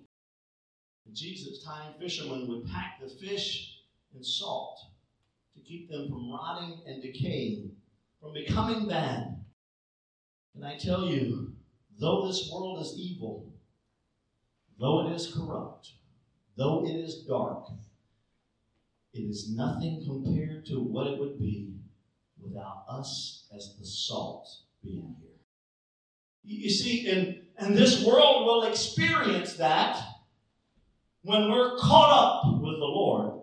In 1.07 1.15
Jesus' 1.15 1.63
time, 1.63 1.93
fishermen 2.01 2.49
would 2.49 2.65
pack 2.65 2.99
the 2.99 3.11
fish 3.11 3.81
in 4.15 4.25
salt 4.25 4.81
to 5.55 5.61
keep 5.61 5.91
them 5.91 6.09
from 6.09 6.33
rotting 6.33 6.81
and 6.87 7.03
decaying, 7.03 7.73
from 8.23 8.33
becoming 8.33 8.89
bad. 8.89 9.37
And 10.55 10.65
I 10.65 10.79
tell 10.79 11.05
you, 11.05 11.53
though 12.01 12.27
this 12.27 12.49
world 12.51 12.81
is 12.81 12.95
evil, 12.97 13.53
though 14.81 15.07
it 15.07 15.13
is 15.13 15.31
corrupt, 15.31 15.91
though 16.57 16.87
it 16.87 16.97
is 16.97 17.27
dark, 17.29 17.69
it 19.15 19.21
is 19.21 19.55
nothing 19.55 20.03
compared 20.05 20.67
to 20.67 20.81
what 20.81 21.07
it 21.07 21.19
would 21.21 21.39
be 21.39 21.75
without 22.43 22.85
us 22.89 23.47
as 23.55 23.77
the 23.79 23.87
salt 23.87 24.49
being 24.83 25.15
here. 25.21 25.31
You 26.43 26.69
see, 26.69 27.09
and, 27.09 27.41
and 27.57 27.77
this 27.77 28.05
world 28.05 28.45
will 28.45 28.65
experience 28.65 29.55
that 29.55 29.99
when 31.23 31.49
we're 31.49 31.79
caught 31.79 32.11
up 32.11 32.61
with 32.61 32.79
the 32.79 32.85
Lord. 32.85 33.41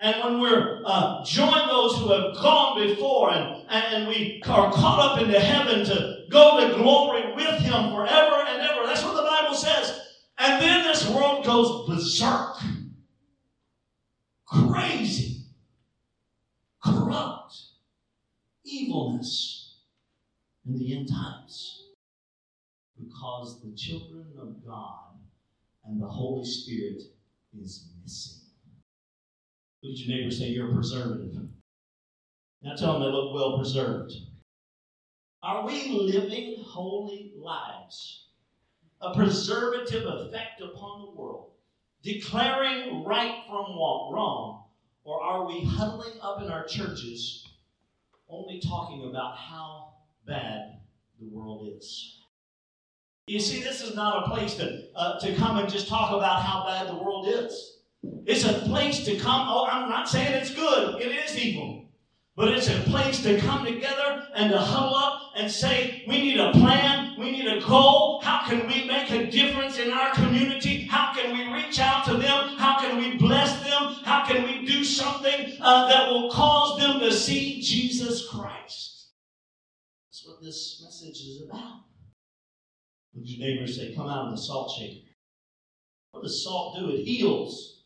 And 0.00 0.16
when 0.24 0.40
we're 0.40 0.82
uh, 0.84 1.24
join 1.24 1.68
those 1.68 1.96
who 1.96 2.10
have 2.10 2.34
gone 2.34 2.84
before 2.84 3.32
and, 3.32 3.64
and 3.70 4.08
we 4.08 4.42
are 4.48 4.72
caught 4.72 4.98
up 4.98 5.22
into 5.22 5.38
heaven 5.38 5.84
to 5.84 6.24
go 6.28 6.58
to 6.58 6.74
glory 6.74 7.32
with 7.36 7.60
Him 7.60 7.92
forever 7.92 8.44
and 8.48 8.60
ever. 8.62 8.84
That's 8.84 9.04
what 9.04 9.14
the 9.14 9.22
Bible 9.22 9.54
says. 9.54 10.00
And 10.38 10.60
then 10.60 10.82
this 10.82 11.08
world 11.08 11.44
goes 11.44 11.88
berserk 11.88 12.56
crazy, 14.52 15.44
corrupt, 16.82 17.54
evilness 18.64 19.76
in 20.66 20.76
the 20.78 20.96
end 20.96 21.08
times. 21.08 21.78
Because 22.98 23.60
the 23.62 23.74
children 23.74 24.26
of 24.38 24.64
God 24.64 25.16
and 25.84 26.00
the 26.00 26.06
Holy 26.06 26.44
Spirit 26.44 27.02
is 27.58 27.88
missing. 28.02 28.40
Look 29.82 29.92
at 29.92 29.98
your 29.98 30.16
neighbor 30.16 30.30
say, 30.30 30.46
You're 30.46 30.70
a 30.70 30.74
preservative. 30.74 31.34
Now 32.62 32.76
tell 32.76 32.92
them 32.92 33.02
they 33.02 33.08
look 33.08 33.34
well 33.34 33.58
preserved. 33.58 34.12
Are 35.42 35.66
we 35.66 35.88
living 35.88 36.62
holy 36.64 37.32
lives? 37.36 38.26
A 39.00 39.12
preservative 39.12 40.06
effect 40.06 40.60
upon 40.60 41.00
the 41.00 41.20
world 41.20 41.51
declaring 42.02 43.04
right 43.04 43.42
from 43.46 43.76
wrong, 43.76 44.64
or 45.04 45.22
are 45.22 45.46
we 45.46 45.64
huddling 45.64 46.18
up 46.20 46.42
in 46.42 46.50
our 46.50 46.64
churches 46.64 47.46
only 48.28 48.60
talking 48.60 49.08
about 49.08 49.36
how 49.36 49.94
bad 50.26 50.80
the 51.20 51.28
world 51.28 51.68
is? 51.76 52.18
You 53.26 53.38
see, 53.38 53.62
this 53.62 53.80
is 53.82 53.94
not 53.94 54.24
a 54.24 54.30
place 54.30 54.56
to, 54.56 54.88
uh, 54.96 55.20
to 55.20 55.34
come 55.36 55.58
and 55.58 55.70
just 55.70 55.88
talk 55.88 56.12
about 56.12 56.42
how 56.42 56.64
bad 56.66 56.88
the 56.88 57.02
world 57.02 57.28
is. 57.28 57.78
It's 58.26 58.44
a 58.44 58.52
place 58.52 59.04
to 59.04 59.16
come. 59.16 59.46
Oh, 59.48 59.66
I'm 59.70 59.88
not 59.88 60.08
saying 60.08 60.32
it's 60.32 60.52
good, 60.52 61.00
it 61.00 61.12
is 61.12 61.38
evil. 61.38 61.88
But 62.34 62.48
it's 62.48 62.68
a 62.68 62.80
place 62.80 63.22
to 63.24 63.38
come 63.40 63.66
together 63.66 64.26
and 64.34 64.50
to 64.50 64.58
huddle 64.58 64.94
up 64.94 65.32
and 65.36 65.50
say, 65.50 66.02
we 66.08 66.18
need 66.18 66.40
a 66.40 66.50
plan, 66.52 67.18
we 67.18 67.30
need 67.30 67.46
a 67.46 67.60
goal. 67.60 68.22
How 68.22 68.48
can 68.48 68.66
we 68.66 68.86
make 68.86 69.10
a 69.10 69.30
difference 69.30 69.78
in 69.78 69.92
our 69.92 70.14
community? 70.14 70.86
How 70.86 71.12
can 71.12 71.36
we 71.36 71.52
reach 71.52 71.78
out 71.78 72.06
to 72.06 72.14
them? 72.14 72.56
How 72.56 72.80
can 72.80 72.96
we 72.96 73.18
bless 73.18 73.62
them? 73.62 73.96
How 74.04 74.24
can 74.24 74.44
we 74.44 74.64
do 74.64 74.82
something 74.82 75.58
uh, 75.60 75.88
that 75.88 76.08
will 76.08 76.30
cause 76.30 76.80
them 76.80 77.00
to 77.00 77.12
see 77.12 77.60
Jesus 77.60 78.26
Christ? 78.26 79.10
That's 80.08 80.26
what 80.26 80.42
this 80.42 80.80
message 80.82 81.20
is 81.20 81.42
about. 81.46 81.80
Would 83.14 83.28
your 83.28 83.46
neighbor 83.46 83.66
say, 83.66 83.94
come 83.94 84.08
out 84.08 84.26
of 84.26 84.30
the 84.30 84.38
salt 84.38 84.74
shaker? 84.78 85.06
What 86.12 86.22
does 86.22 86.42
salt 86.42 86.78
do? 86.78 86.88
It 86.88 87.04
heals. 87.04 87.82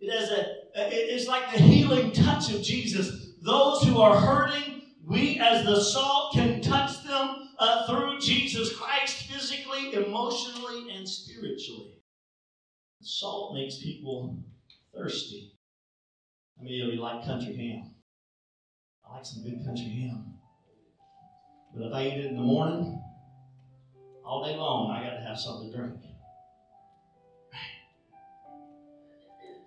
It 0.00 0.10
has 0.10 0.30
a, 0.30 0.46
it's 0.74 1.28
like 1.28 1.52
the 1.52 1.60
healing 1.60 2.10
touch 2.10 2.52
of 2.52 2.60
Jesus 2.60 3.25
those 3.46 3.84
who 3.84 4.00
are 4.00 4.16
hurting, 4.16 4.82
we 5.06 5.38
as 5.38 5.64
the 5.64 5.80
salt 5.80 6.34
can 6.34 6.60
touch 6.60 7.04
them 7.04 7.48
uh, 7.58 7.86
through 7.86 8.18
Jesus 8.20 8.74
Christ 8.74 9.30
physically, 9.30 9.94
emotionally, 9.94 10.90
and 10.94 11.08
spiritually. 11.08 12.02
Salt 13.00 13.54
makes 13.54 13.78
people 13.78 14.36
thirsty. 14.92 15.52
Many 16.58 16.80
of 16.80 16.92
you 16.92 17.00
like 17.00 17.24
country 17.24 17.54
ham? 17.56 17.94
I 19.08 19.14
like 19.14 19.24
some 19.24 19.44
good 19.44 19.64
country 19.64 19.84
ham. 19.84 20.34
But 21.72 21.86
if 21.86 21.94
I 21.94 22.06
eat 22.06 22.24
it 22.24 22.26
in 22.26 22.36
the 22.36 22.42
morning, 22.42 23.00
all 24.24 24.44
day 24.44 24.56
long, 24.56 24.90
I 24.90 25.04
got 25.04 25.14
to 25.14 25.22
have 25.22 25.38
something 25.38 25.70
to 25.70 25.76
drink. 25.76 26.00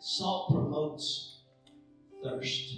Salt 0.02 0.52
promotes 0.52 1.44
thirst 2.24 2.74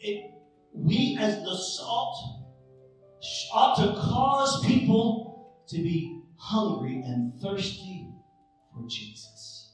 it, 0.00 0.30
we 0.72 1.16
as 1.20 1.42
the 1.42 1.56
salt 1.56 2.38
ought 3.52 3.76
to 3.76 4.00
cause 4.00 4.64
people 4.64 5.64
to 5.68 5.76
be 5.78 6.22
hungry 6.36 7.02
and 7.04 7.32
thirsty 7.40 8.08
for 8.72 8.86
Jesus. 8.88 9.72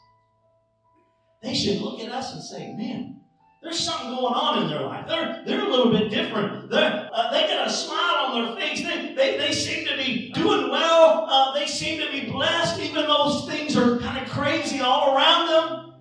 They 1.42 1.54
should 1.54 1.80
look 1.80 2.00
at 2.00 2.10
us 2.10 2.32
and 2.32 2.42
say, 2.42 2.72
man, 2.72 3.20
there's 3.62 3.78
something 3.80 4.10
going 4.10 4.34
on 4.34 4.62
in 4.62 4.70
their 4.70 4.82
life. 4.82 5.06
They're, 5.06 5.42
they're 5.46 5.64
a 5.64 5.68
little 5.68 5.92
bit 5.92 6.10
different. 6.10 6.70
They're, 6.70 7.08
uh, 7.12 7.30
they 7.30 7.46
got 7.46 7.66
a 7.66 7.70
smile 7.70 8.26
on 8.26 8.44
their 8.44 8.56
face. 8.56 8.82
They, 8.82 9.14
they, 9.14 9.38
they 9.38 9.52
seem 9.52 9.86
to 9.86 9.96
be 9.96 10.32
doing 10.32 10.70
well. 10.70 11.26
Uh, 11.28 11.54
they 11.54 11.66
seem 11.66 12.00
to 12.00 12.10
be 12.10 12.30
blessed, 12.30 12.80
even 12.80 13.06
though 13.06 13.40
things 13.46 13.76
are 13.76 13.98
kind 13.98 14.24
of 14.24 14.30
crazy 14.30 14.80
all 14.80 15.14
around 15.14 15.48
them. 15.48 15.94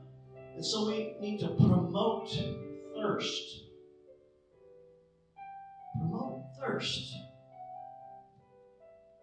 And 0.56 0.66
so 0.66 0.88
we 0.88 1.16
need 1.20 1.40
to 1.40 1.50
promote 1.50 2.30
thirst 2.96 3.63
thirst. 6.66 7.16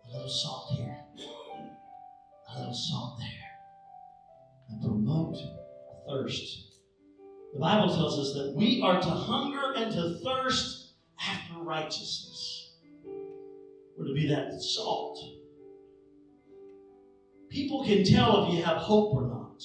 A 0.04 0.12
little 0.12 0.28
salt 0.28 0.72
here, 0.76 0.96
a 2.48 2.58
little 2.58 2.74
salt 2.74 3.18
there, 3.18 3.28
and 4.68 4.82
promote 4.82 5.36
thirst. 6.08 6.66
The 7.54 7.60
Bible 7.60 7.94
tells 7.94 8.18
us 8.18 8.34
that 8.34 8.54
we 8.56 8.80
are 8.82 9.00
to 9.00 9.08
hunger 9.08 9.72
and 9.76 9.92
to 9.92 10.18
thirst 10.24 10.94
after 11.20 11.60
righteousness. 11.60 12.72
We're 13.96 14.08
to 14.08 14.14
be 14.14 14.28
that 14.28 14.60
salt. 14.60 15.18
People 17.50 17.84
can 17.84 18.04
tell 18.04 18.46
if 18.46 18.54
you 18.54 18.62
have 18.62 18.78
hope 18.78 19.14
or 19.14 19.26
not. 19.26 19.62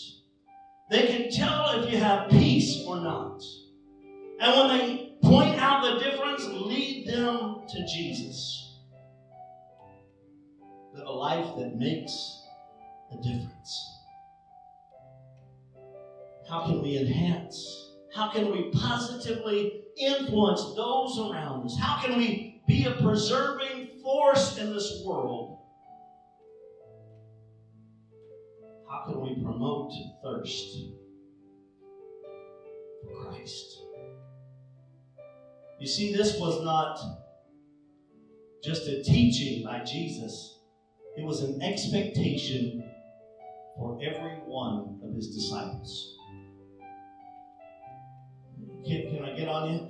They 0.89 1.07
can 1.07 1.31
tell 1.31 1.79
if 1.79 1.91
you 1.91 1.97
have 1.97 2.29
peace 2.29 2.83
or 2.87 2.97
not. 2.97 3.41
And 4.39 4.57
when 4.57 4.77
they 4.77 5.14
point 5.25 5.59
out 5.59 5.83
the 5.83 5.99
difference, 5.99 6.45
lead 6.45 7.07
them 7.07 7.61
to 7.67 7.85
Jesus. 7.87 8.79
Live 10.93 11.05
a 11.05 11.11
life 11.11 11.57
that 11.57 11.75
makes 11.75 12.41
a 13.11 13.15
difference. 13.17 13.91
How 16.49 16.65
can 16.65 16.81
we 16.81 16.97
enhance? 16.97 17.91
How 18.13 18.29
can 18.29 18.51
we 18.51 18.71
positively 18.71 19.81
influence 19.97 20.61
those 20.75 21.19
around 21.19 21.65
us? 21.65 21.77
How 21.79 22.01
can 22.01 22.17
we 22.17 22.61
be 22.67 22.85
a 22.85 22.91
preserving 22.91 23.89
force 24.03 24.57
in 24.57 24.73
this 24.73 25.01
world 25.05 25.55
how 28.95 29.11
can 29.11 29.21
we 29.21 29.43
promote 29.43 29.91
thirst 30.23 30.77
for 33.03 33.23
Christ? 33.23 33.84
You 35.79 35.87
see, 35.87 36.13
this 36.13 36.39
was 36.39 36.63
not 36.63 36.99
just 38.63 38.87
a 38.87 39.03
teaching 39.03 39.63
by 39.63 39.83
Jesus, 39.83 40.59
it 41.17 41.23
was 41.23 41.41
an 41.41 41.61
expectation 41.61 42.83
for 43.77 43.99
every 44.01 44.37
one 44.45 44.99
of 45.03 45.13
his 45.13 45.35
disciples. 45.35 46.17
Can, 48.85 49.09
can 49.11 49.25
I 49.25 49.35
get 49.35 49.49
on 49.49 49.73
you? 49.73 49.89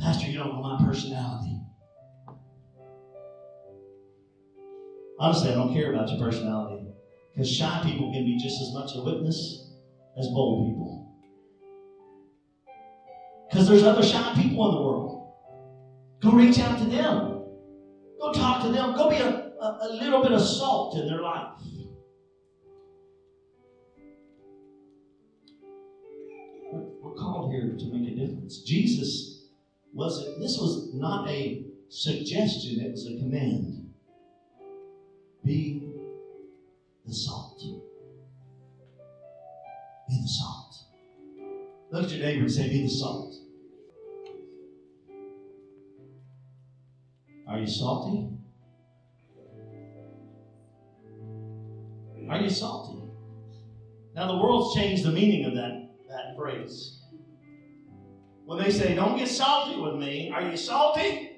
Pastor, 0.00 0.26
you 0.26 0.38
don't 0.38 0.48
know 0.48 0.62
my 0.62 0.84
personality. 0.84 1.60
Honestly, 5.18 5.50
I 5.50 5.54
don't 5.54 5.72
care 5.72 5.92
about 5.92 6.08
your 6.08 6.18
personality. 6.18 6.86
Because 7.32 7.50
shy 7.50 7.80
people 7.84 8.12
can 8.12 8.24
be 8.24 8.38
just 8.38 8.60
as 8.62 8.72
much 8.72 8.96
a 8.96 9.02
witness 9.02 9.70
as 10.16 10.28
bold 10.28 10.66
people. 10.66 10.97
Because 13.58 13.70
there's 13.70 13.82
other 13.82 14.04
shy 14.04 14.34
people 14.36 14.68
in 14.68 14.74
the 14.76 14.82
world. 14.82 15.32
Go 16.22 16.30
reach 16.30 16.60
out 16.60 16.78
to 16.78 16.84
them. 16.84 17.42
Go 18.20 18.32
talk 18.32 18.62
to 18.62 18.68
them. 18.70 18.94
Go 18.94 19.10
be 19.10 19.16
a, 19.16 19.50
a, 19.60 19.78
a 19.82 19.88
little 19.94 20.22
bit 20.22 20.30
of 20.30 20.40
salt 20.40 20.96
in 20.96 21.08
their 21.08 21.20
life. 21.20 21.60
We're 26.72 27.14
called 27.14 27.52
here 27.52 27.74
to 27.76 27.84
make 27.92 28.12
a 28.12 28.14
difference. 28.14 28.62
Jesus 28.62 29.48
was 29.92 30.24
this 30.38 30.56
was 30.56 30.94
not 30.94 31.28
a 31.28 31.66
suggestion, 31.88 32.78
it 32.78 32.92
was 32.92 33.08
a 33.08 33.18
command. 33.18 33.92
Be 35.44 35.82
the 37.04 37.12
salt. 37.12 37.60
Be 40.08 40.20
the 40.22 40.28
salt. 40.28 40.76
Look 41.90 42.04
at 42.04 42.10
your 42.10 42.24
neighbor 42.24 42.42
and 42.42 42.52
say, 42.52 42.68
Be 42.68 42.82
the 42.82 42.88
salt. 42.88 43.37
Are 47.58 47.62
you 47.62 47.66
salty? 47.66 48.28
Are 52.30 52.40
you 52.40 52.48
salty? 52.48 53.02
Now, 54.14 54.28
the 54.28 54.38
world's 54.38 54.76
changed 54.76 55.02
the 55.02 55.10
meaning 55.10 55.44
of 55.44 55.56
that, 55.56 55.90
that 56.08 56.36
phrase. 56.36 57.00
When 58.44 58.62
they 58.62 58.70
say, 58.70 58.94
Don't 58.94 59.18
get 59.18 59.26
salty 59.26 59.76
with 59.80 59.96
me, 59.96 60.30
are 60.32 60.48
you 60.48 60.56
salty? 60.56 61.32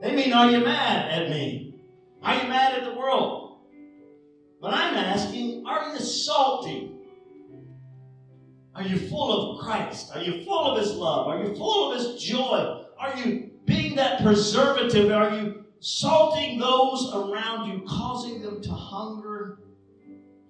They 0.00 0.14
mean, 0.14 0.32
Are 0.32 0.48
you 0.48 0.60
mad 0.60 1.10
at 1.10 1.30
me? 1.30 1.82
Are 2.22 2.36
you 2.36 2.48
mad 2.48 2.74
at 2.78 2.84
the 2.84 2.96
world? 2.96 3.58
But 4.60 4.72
I'm 4.72 4.94
asking, 4.94 5.66
Are 5.66 5.92
you 5.92 5.98
salty? 5.98 6.92
Are 8.76 8.84
you 8.84 9.08
full 9.08 9.50
of 9.56 9.64
Christ? 9.64 10.12
Are 10.14 10.22
you 10.22 10.44
full 10.44 10.64
of 10.64 10.78
His 10.78 10.92
love? 10.92 11.26
Are 11.26 11.42
you 11.42 11.56
full 11.56 11.90
of 11.90 11.98
His 11.98 12.22
joy? 12.22 12.84
Are 13.00 13.16
you 13.16 13.51
that 13.96 14.22
preservative? 14.22 15.10
Are 15.10 15.36
you 15.36 15.64
salting 15.80 16.58
those 16.58 17.12
around 17.14 17.68
you, 17.70 17.84
causing 17.86 18.40
them 18.40 18.62
to 18.62 18.70
hunger 18.70 19.58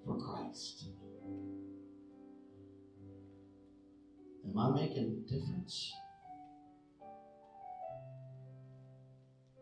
for 0.04 0.16
Christ? 0.18 0.86
Am 4.44 4.58
I 4.58 4.70
making 4.70 5.24
a 5.24 5.30
difference? 5.30 5.92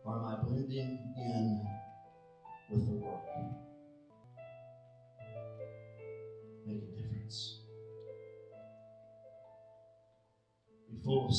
Or 0.03 0.17
am 0.17 0.25
I 0.25 0.43
blending 0.43 1.13
in 1.17 1.67
with 2.69 2.85
the 2.85 2.91
world? 2.91 3.21
Make 6.65 6.83
a 6.83 7.01
difference. 7.01 7.61
Be 10.89 10.97
full 11.03 11.29
of 11.29 11.35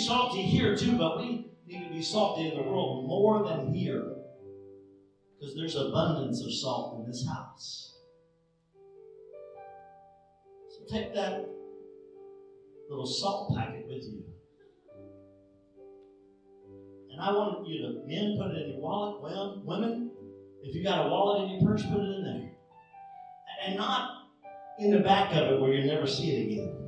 salty 0.00 0.42
here 0.42 0.76
too, 0.76 0.96
but 0.96 1.18
we 1.18 1.50
need 1.66 1.84
to 1.84 1.90
be 1.90 2.02
salty 2.02 2.48
in 2.48 2.56
the 2.56 2.62
world 2.62 3.06
more 3.06 3.46
than 3.48 3.72
here. 3.72 4.16
Because 5.38 5.54
there's 5.56 5.76
abundance 5.76 6.42
of 6.44 6.52
salt 6.52 7.00
in 7.00 7.06
this 7.06 7.26
house. 7.26 7.94
So 10.68 10.94
take 10.94 11.14
that 11.14 11.46
little 12.88 13.06
salt 13.06 13.56
packet 13.56 13.86
with 13.86 14.02
you. 14.02 14.24
And 17.10 17.20
I 17.20 17.32
want 17.32 17.66
you 17.66 17.82
to, 17.82 17.88
men, 18.06 18.36
put 18.40 18.50
it 18.50 18.62
in 18.62 18.70
your 18.72 18.80
wallet. 18.80 19.22
Well, 19.22 19.62
women, 19.64 20.10
if 20.62 20.74
you 20.74 20.82
got 20.82 21.06
a 21.06 21.08
wallet 21.08 21.44
in 21.44 21.58
your 21.58 21.70
purse, 21.70 21.82
put 21.82 22.00
it 22.00 22.16
in 22.16 22.24
there. 22.24 22.50
And 23.66 23.76
not 23.76 24.10
in 24.78 24.90
the 24.90 25.00
back 25.00 25.32
of 25.32 25.48
it 25.48 25.60
where 25.60 25.72
you'll 25.72 25.92
never 25.92 26.06
see 26.06 26.30
it 26.30 26.52
again. 26.52 26.79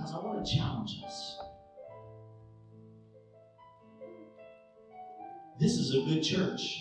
Because 0.00 0.14
I 0.14 0.18
want 0.24 0.46
to 0.46 0.56
challenge 0.56 0.96
us. 1.04 1.38
This 5.58 5.72
is 5.72 5.94
a 5.94 6.08
good 6.08 6.22
church. 6.22 6.80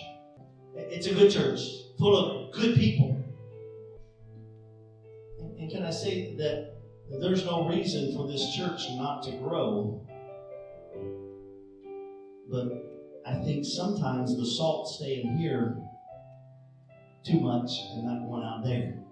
It's 0.74 1.08
a 1.08 1.14
good 1.14 1.30
church, 1.30 1.60
full 1.98 2.16
of 2.16 2.54
good 2.54 2.76
people. 2.76 3.22
And 5.60 5.70
can 5.70 5.84
I 5.84 5.90
say 5.90 6.38
that 6.38 6.78
there's 7.20 7.44
no 7.44 7.68
reason 7.68 8.16
for 8.16 8.26
this 8.26 8.56
church 8.56 8.88
not 8.92 9.22
to 9.24 9.32
grow? 9.32 10.08
But 12.50 12.70
I 13.26 13.44
think 13.44 13.66
sometimes 13.66 14.38
the 14.38 14.46
salt 14.46 14.88
stay 14.88 15.24
in 15.24 15.38
here 15.38 15.76
too 17.26 17.42
much 17.42 17.70
and 17.92 18.06
not 18.06 18.26
going 18.26 18.44
out 18.44 18.64
there. 18.64 19.09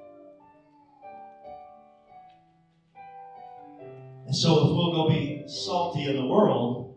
And 4.27 4.35
so 4.35 4.67
if 4.67 4.75
we'll 4.75 4.91
go 4.91 5.09
be 5.09 5.43
salty 5.47 6.05
in 6.05 6.17
the 6.17 6.27
world, 6.27 6.93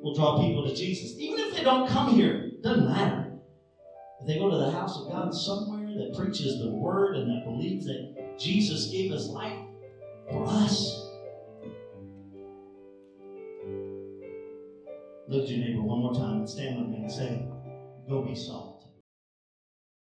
we'll 0.00 0.14
draw 0.14 0.40
people 0.40 0.64
to 0.64 0.74
Jesus. 0.74 1.18
Even 1.18 1.40
if 1.40 1.56
they 1.56 1.64
don't 1.64 1.88
come 1.88 2.14
here, 2.14 2.52
doesn't 2.62 2.86
matter. 2.86 3.32
If 4.20 4.28
they 4.28 4.38
go 4.38 4.48
to 4.48 4.56
the 4.56 4.70
house 4.70 4.96
of 4.96 5.10
God 5.10 5.34
somewhere 5.34 5.88
that 5.88 6.14
preaches 6.16 6.60
the 6.60 6.70
word 6.70 7.16
and 7.16 7.28
that 7.28 7.44
believes 7.44 7.84
that 7.86 8.38
Jesus 8.38 8.92
gave 8.92 9.10
his 9.10 9.26
life 9.28 9.58
for 10.30 10.44
us, 10.46 11.02
Look 15.28 15.44
at 15.44 15.50
your 15.50 15.60
neighbor 15.60 15.82
one 15.82 16.00
more 16.00 16.14
time 16.14 16.40
and 16.40 16.48
stand 16.48 16.78
with 16.78 16.90
me 16.90 16.98
and 16.98 17.10
say, 17.10 17.42
Go 18.06 18.22
be 18.22 18.34
salt. 18.34 18.71